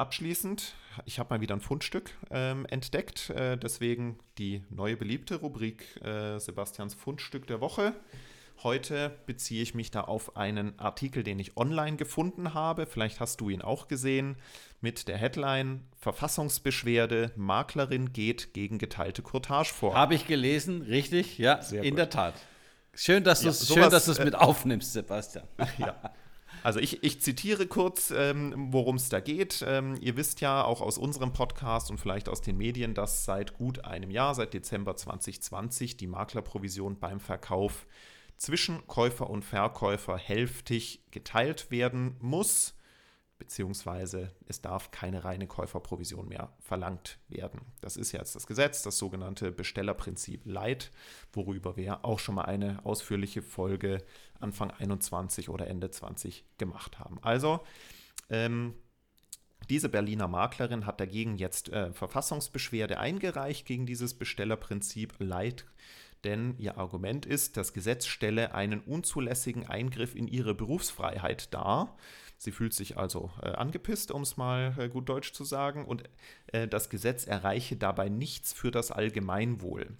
[0.00, 6.02] Abschließend, ich habe mal wieder ein Fundstück ähm, entdeckt, äh, deswegen die neue beliebte Rubrik
[6.02, 7.92] äh, Sebastians Fundstück der Woche.
[8.62, 12.86] Heute beziehe ich mich da auf einen Artikel, den ich online gefunden habe.
[12.86, 14.36] Vielleicht hast du ihn auch gesehen
[14.80, 19.94] mit der Headline Verfassungsbeschwerde, Maklerin geht gegen geteilte Courtage vor.
[19.94, 21.36] Habe ich gelesen, richtig?
[21.36, 21.98] Ja, Sehr in gut.
[21.98, 22.34] der Tat.
[22.94, 25.44] Schön, dass ja, du es äh, mit aufnimmst, Sebastian.
[25.76, 25.94] ja.
[26.62, 29.64] Also ich, ich zitiere kurz, ähm, worum es da geht.
[29.66, 33.54] Ähm, ihr wisst ja auch aus unserem Podcast und vielleicht aus den Medien, dass seit
[33.54, 37.86] gut einem Jahr, seit Dezember 2020, die Maklerprovision beim Verkauf
[38.36, 42.74] zwischen Käufer und Verkäufer hälftig geteilt werden muss,
[43.40, 47.60] beziehungsweise es darf keine reine Käuferprovision mehr verlangt werden.
[47.80, 50.92] Das ist jetzt das Gesetz, das sogenannte Bestellerprinzip Light,
[51.32, 54.04] worüber wir auch schon mal eine ausführliche Folge
[54.38, 57.18] Anfang 21 oder Ende 20 gemacht haben.
[57.22, 57.60] Also,
[58.28, 58.74] ähm,
[59.68, 65.64] diese Berliner Maklerin hat dagegen jetzt äh, Verfassungsbeschwerde eingereicht gegen dieses Bestellerprinzip Light
[66.24, 71.96] denn ihr Argument ist, das Gesetz stelle einen unzulässigen Eingriff in ihre Berufsfreiheit dar.
[72.42, 76.04] Sie fühlt sich also äh, angepisst, um es mal äh, gut Deutsch zu sagen, und
[76.46, 79.98] äh, das Gesetz erreiche dabei nichts für das Allgemeinwohl.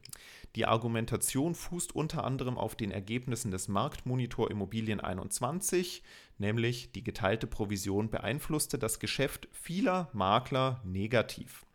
[0.56, 6.02] Die Argumentation fußt unter anderem auf den Ergebnissen des Marktmonitor Immobilien 21,
[6.38, 11.66] nämlich die geteilte Provision beeinflusste das Geschäft vieler Makler negativ.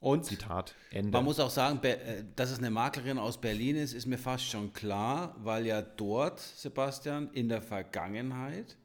[0.00, 1.12] Und Zitat Ende.
[1.12, 4.44] Man muss auch sagen, äh, dass es eine Maklerin aus Berlin ist, ist mir fast
[4.44, 8.76] schon klar, weil ja dort, Sebastian, in der Vergangenheit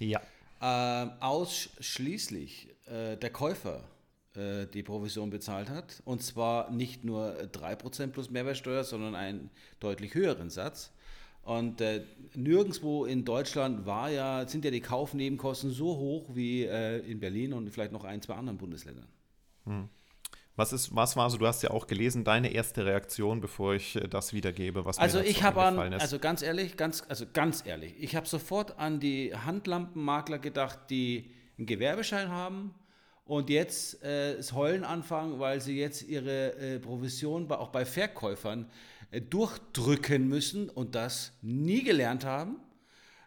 [0.00, 0.20] ja.
[0.60, 3.84] äh, ausschließlich äh, der Käufer
[4.34, 6.02] äh, die Provision bezahlt hat.
[6.04, 10.92] Und zwar nicht nur 3% plus Mehrwertsteuer, sondern einen deutlich höheren Satz.
[11.42, 16.98] Und äh, nirgendwo in Deutschland war ja, sind ja die Kaufnebenkosten so hoch wie äh,
[16.98, 19.08] in Berlin und vielleicht noch ein, zwei anderen Bundesländern.
[19.64, 19.88] Hm.
[20.60, 23.96] Was, ist, was war so, du hast ja auch gelesen, deine erste Reaktion, bevor ich
[23.96, 27.64] äh, das wiedergebe, was also mir ich habe an, also ganz ehrlich, ganz, also ganz
[27.64, 32.74] ehrlich, ich habe sofort an die Handlampenmakler gedacht, die einen Gewerbeschein haben
[33.24, 37.86] und jetzt äh, das Heulen anfangen, weil sie jetzt ihre äh, Provision bei, auch bei
[37.86, 38.70] Verkäufern
[39.12, 42.56] äh, durchdrücken müssen und das nie gelernt haben,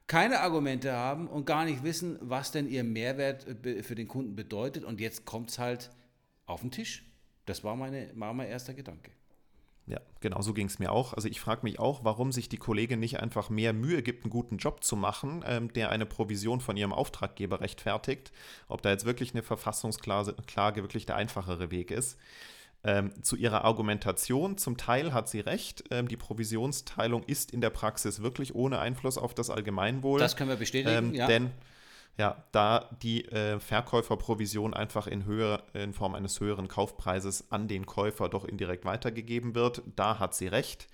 [0.06, 4.36] keine Argumente haben und gar nicht wissen, was denn ihr Mehrwert äh, für den Kunden
[4.36, 5.90] bedeutet und jetzt kommt es halt
[6.46, 7.04] auf den Tisch.
[7.46, 9.12] Das war, meine, war mein erster Gedanke.
[9.86, 11.14] Ja, genau so ging es mir auch.
[11.14, 14.32] Also ich frage mich auch, warum sich die Kollegin nicht einfach mehr Mühe gibt, einen
[14.32, 18.32] guten Job zu machen, ähm, der eine Provision von ihrem Auftraggeber rechtfertigt.
[18.70, 22.18] Ob da jetzt wirklich eine Verfassungsklage wirklich der einfachere Weg ist.
[22.86, 27.70] Ähm, zu ihrer Argumentation, zum Teil hat sie recht, ähm, die Provisionsteilung ist in der
[27.70, 30.20] Praxis wirklich ohne Einfluss auf das Allgemeinwohl.
[30.20, 31.28] Das können wir bestätigen, ähm, ja.
[31.28, 31.52] Denn
[32.18, 37.86] ja, da die äh, Verkäuferprovision einfach in, Höhe, in Form eines höheren Kaufpreises an den
[37.86, 40.88] Käufer doch indirekt weitergegeben wird, da hat sie recht.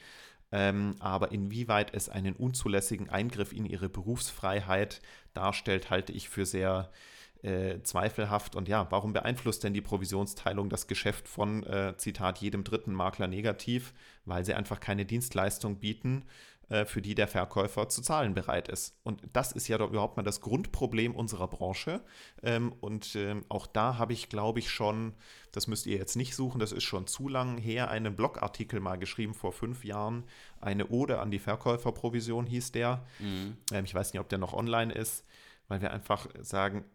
[0.51, 5.01] Ähm, aber inwieweit es einen unzulässigen Eingriff in ihre Berufsfreiheit
[5.33, 6.89] darstellt, halte ich für sehr
[7.43, 8.55] äh, zweifelhaft.
[8.55, 13.27] Und ja, warum beeinflusst denn die Provisionsteilung das Geschäft von, äh, Zitat, jedem dritten Makler
[13.27, 13.93] negativ?
[14.25, 16.25] Weil sie einfach keine Dienstleistung bieten,
[16.85, 18.95] für die der Verkäufer zu zahlen bereit ist.
[19.03, 22.01] Und das ist ja doch überhaupt mal das Grundproblem unserer Branche.
[22.43, 25.13] Ähm, und ähm, auch da habe ich, glaube ich, schon,
[25.51, 28.97] das müsst ihr jetzt nicht suchen, das ist schon zu lang her, einen Blogartikel mal
[28.97, 30.25] geschrieben vor fünf Jahren.
[30.61, 33.03] Eine Ode an die Verkäuferprovision hieß der.
[33.19, 33.57] Mhm.
[33.71, 35.25] Ähm, ich weiß nicht, ob der noch online ist,
[35.67, 36.85] weil wir einfach sagen,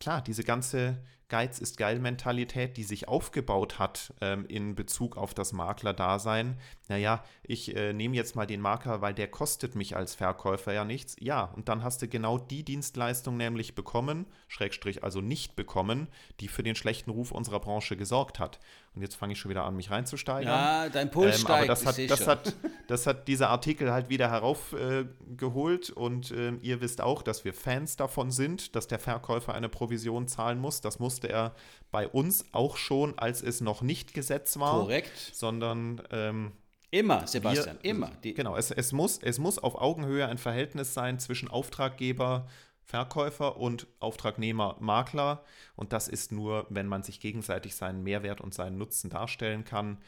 [0.00, 5.34] klar, diese ganze Geiz ist geil Mentalität, die sich aufgebaut hat ähm, in Bezug auf
[5.34, 6.58] das Maklerdasein.
[6.88, 10.86] Naja, ich äh, nehme jetzt mal den Makler, weil der kostet mich als Verkäufer ja
[10.86, 11.16] nichts.
[11.20, 16.08] Ja, und dann hast du genau die Dienstleistung nämlich bekommen, Schrägstrich also nicht bekommen,
[16.40, 18.58] die für den schlechten Ruf unserer Branche gesorgt hat.
[18.94, 20.52] Und jetzt fange ich schon wieder an, mich reinzusteigern.
[20.52, 21.58] Ja, dein Puls ähm, steigt.
[21.58, 22.56] Aber das hat, das, hat,
[22.88, 25.90] das hat dieser Artikel halt wieder heraufgeholt.
[25.90, 29.68] Äh, und äh, ihr wisst auch, dass wir Fans davon sind, dass der Verkäufer eine
[29.68, 30.80] Provision zahlen muss.
[30.80, 31.54] Das musste er
[31.90, 34.80] bei uns auch schon, als es noch nicht Gesetz war.
[34.80, 35.32] Korrekt.
[35.32, 36.52] Sondern ähm,
[36.90, 38.10] Immer, Sebastian, wir, immer.
[38.24, 42.48] Die genau, es, es, muss, es muss auf Augenhöhe ein Verhältnis sein zwischen Auftraggeber,
[42.82, 45.44] Verkäufer und Auftragnehmer, Makler.
[45.76, 49.98] Und das ist nur, wenn man sich gegenseitig seinen Mehrwert und seinen Nutzen darstellen kann.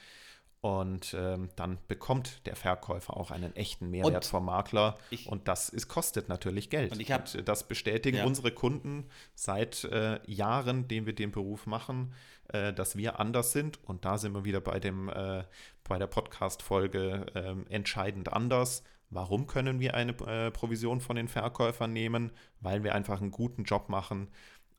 [0.62, 4.98] Und ähm, dann bekommt der Verkäufer auch einen echten Mehrwert und vom Makler.
[5.08, 6.92] Ich, und das ist, kostet natürlich Geld.
[6.92, 8.26] Und, hab, und das bestätigen ja.
[8.26, 12.12] unsere Kunden seit äh, Jahren, den wir den Beruf machen,
[12.48, 13.82] äh, dass wir anders sind.
[13.84, 15.44] Und da sind wir wieder bei, dem, äh,
[15.82, 18.82] bei der Podcast-Folge ähm, entscheidend anders.
[19.08, 22.32] Warum können wir eine äh, Provision von den Verkäufern nehmen?
[22.60, 24.28] Weil wir einfach einen guten Job machen,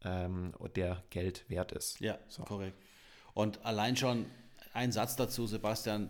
[0.04, 2.00] ähm, der Geld wert ist.
[2.02, 2.44] Ja, so.
[2.44, 2.78] korrekt.
[3.34, 4.28] Und allein schon
[4.74, 6.10] ein Satz dazu, Sebastian.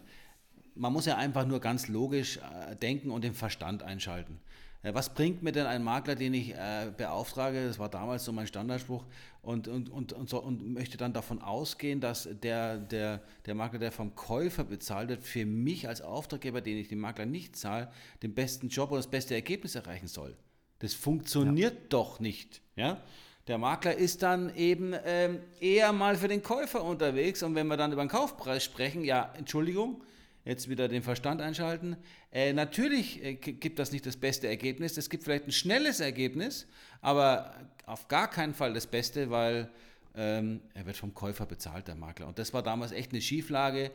[0.75, 4.39] Man muss ja einfach nur ganz logisch äh, denken und den Verstand einschalten.
[4.83, 8.31] Äh, was bringt mir denn ein Makler, den ich äh, beauftrage, das war damals so
[8.31, 9.05] mein Standardspruch,
[9.41, 13.79] und, und, und, und, so, und möchte dann davon ausgehen, dass der, der, der Makler,
[13.79, 17.91] der vom Käufer bezahlt wird, für mich als Auftraggeber, den ich dem Makler nicht zahle,
[18.21, 20.35] den besten Job oder das beste Ergebnis erreichen soll.
[20.79, 21.87] Das funktioniert ja.
[21.89, 22.61] doch nicht.
[22.75, 23.01] Ja?
[23.47, 27.77] Der Makler ist dann eben ähm, eher mal für den Käufer unterwegs und wenn wir
[27.77, 30.03] dann über den Kaufpreis sprechen, ja, Entschuldigung,
[30.45, 31.97] jetzt wieder den Verstand einschalten.
[32.31, 34.97] Äh, natürlich äh, gibt das nicht das beste Ergebnis.
[34.97, 36.67] Es gibt vielleicht ein schnelles Ergebnis,
[37.01, 39.69] aber auf gar keinen Fall das Beste, weil
[40.15, 42.27] ähm, er wird vom Käufer bezahlt, der Makler.
[42.27, 43.91] Und das war damals echt eine Schieflage.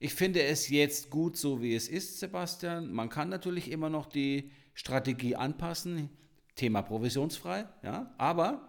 [0.00, 2.92] Ich finde es jetzt gut, so wie es ist, Sebastian.
[2.92, 6.10] Man kann natürlich immer noch die Strategie anpassen.
[6.54, 8.67] Thema provisionsfrei, ja, aber.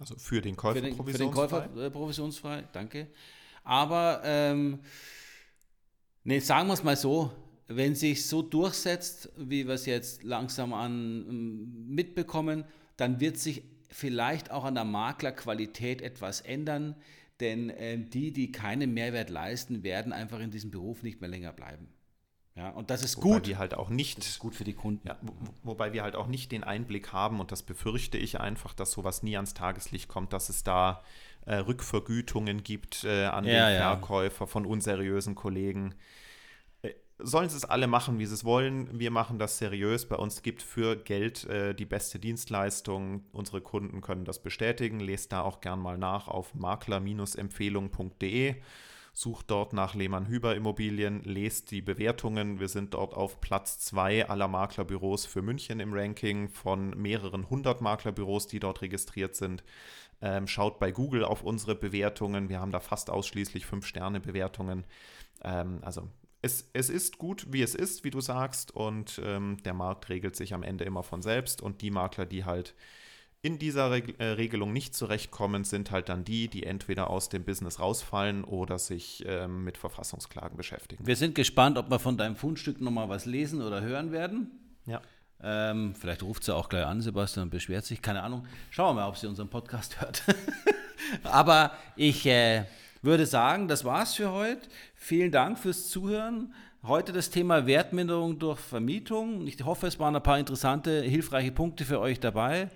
[0.00, 1.48] Also für den Käufer für den, provisionsfrei.
[1.48, 3.06] Für den Käufer äh, provisionsfrei, danke.
[3.62, 4.80] Aber ähm,
[6.22, 7.32] Nee, sagen wir es mal so,
[7.66, 12.64] wenn sich so durchsetzt, wie wir es jetzt langsam an ähm, mitbekommen,
[12.98, 16.94] dann wird sich vielleicht auch an der Maklerqualität etwas ändern,
[17.40, 21.54] denn äh, die, die keinen Mehrwert leisten, werden einfach in diesem Beruf nicht mehr länger
[21.54, 21.88] bleiben.
[22.56, 23.46] Ja, und das ist wobei gut.
[23.46, 25.06] Wir halt auch nicht, das ist gut für die Kunden.
[25.06, 25.32] Ja, wo,
[25.62, 29.22] wobei wir halt auch nicht den Einblick haben, und das befürchte ich einfach, dass sowas
[29.22, 31.02] nie ans Tageslicht kommt, dass es da
[31.46, 35.94] äh, Rückvergütungen gibt äh, an ja, den Verkäufer von unseriösen Kollegen
[37.22, 38.98] sollen sie es alle machen, wie sie es wollen.
[38.98, 40.08] Wir machen das seriös.
[40.08, 43.24] Bei uns gibt für Geld äh, die beste Dienstleistung.
[43.32, 45.00] Unsere Kunden können das bestätigen.
[45.00, 48.54] Lest da auch gern mal nach auf makler-empfehlung.de.
[49.20, 52.58] Sucht dort nach Lehmann Hüber Immobilien, lest die Bewertungen.
[52.58, 57.82] Wir sind dort auf Platz 2 aller Maklerbüros für München im Ranking von mehreren hundert
[57.82, 59.62] Maklerbüros, die dort registriert sind.
[60.22, 62.48] Ähm, schaut bei Google auf unsere Bewertungen.
[62.48, 64.84] Wir haben da fast ausschließlich 5-Sterne-Bewertungen.
[65.44, 66.08] Ähm, also
[66.40, 70.34] es, es ist gut, wie es ist, wie du sagst, und ähm, der Markt regelt
[70.34, 71.60] sich am Ende immer von selbst.
[71.60, 72.74] Und die Makler, die halt
[73.42, 77.44] in dieser Reg äh, Regelung nicht zurechtkommen, sind halt dann die, die entweder aus dem
[77.44, 81.06] Business rausfallen oder sich ähm, mit Verfassungsklagen beschäftigen.
[81.06, 84.50] Wir sind gespannt, ob wir von deinem Fundstück nochmal was lesen oder hören werden.
[84.84, 85.00] Ja.
[85.42, 88.02] Ähm, vielleicht ruft sie auch gleich an, Sebastian, und beschwert sich.
[88.02, 88.46] Keine Ahnung.
[88.70, 90.22] Schauen wir mal, ob sie unseren Podcast hört.
[91.22, 92.64] Aber ich äh,
[93.00, 94.68] würde sagen, das war's für heute.
[94.94, 96.52] Vielen Dank fürs Zuhören.
[96.82, 99.46] Heute das Thema Wertminderung durch Vermietung.
[99.46, 102.68] Ich hoffe, es waren ein paar interessante, hilfreiche Punkte für euch dabei.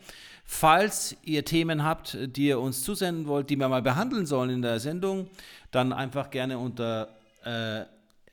[0.45, 4.63] Falls ihr Themen habt, die ihr uns zusenden wollt, die wir mal behandeln sollen in
[4.63, 5.29] der Sendung,
[5.71, 7.09] dann einfach gerne unter
[7.45, 7.85] äh,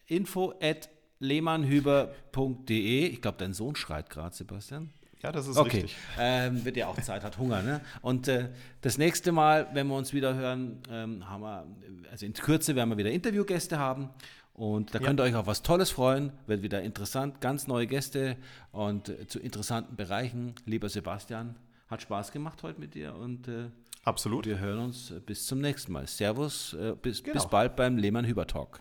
[0.07, 0.89] info at
[1.19, 3.07] lehmannhüber.de.
[3.07, 4.89] Ich glaube, dein Sohn schreit gerade, Sebastian.
[5.23, 5.81] Ja, das ist okay.
[5.81, 5.97] richtig.
[6.19, 7.61] Ähm, wird ja auch Zeit, hat Hunger.
[7.61, 7.81] Ne?
[8.01, 8.49] Und äh,
[8.81, 11.65] das nächste Mal, wenn wir uns wieder hören, ähm, haben wir,
[12.09, 14.09] also in Kürze werden wir wieder Interviewgäste haben.
[14.53, 16.31] Und da könnt ihr euch auf was Tolles freuen.
[16.47, 18.35] Wird wieder interessant, ganz neue Gäste
[18.71, 20.55] und äh, zu interessanten Bereichen.
[20.65, 21.55] Lieber Sebastian,
[21.91, 23.69] hat Spaß gemacht heute mit dir und äh,
[24.03, 24.45] Absolut.
[24.45, 26.07] wir hören uns äh, bis zum nächsten Mal.
[26.07, 27.35] Servus, äh, bis, Genau.
[27.35, 28.79] bis bald beim Lehmann-Hüber-Talk.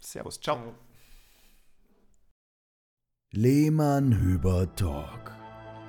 [0.00, 0.40] Servus.
[0.40, 0.74] Ciao.
[3.32, 5.32] Lehmann Hüber Talk,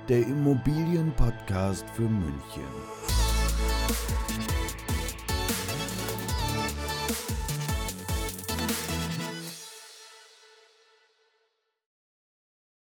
[0.08, 2.64] der Immobilienpodcast für München.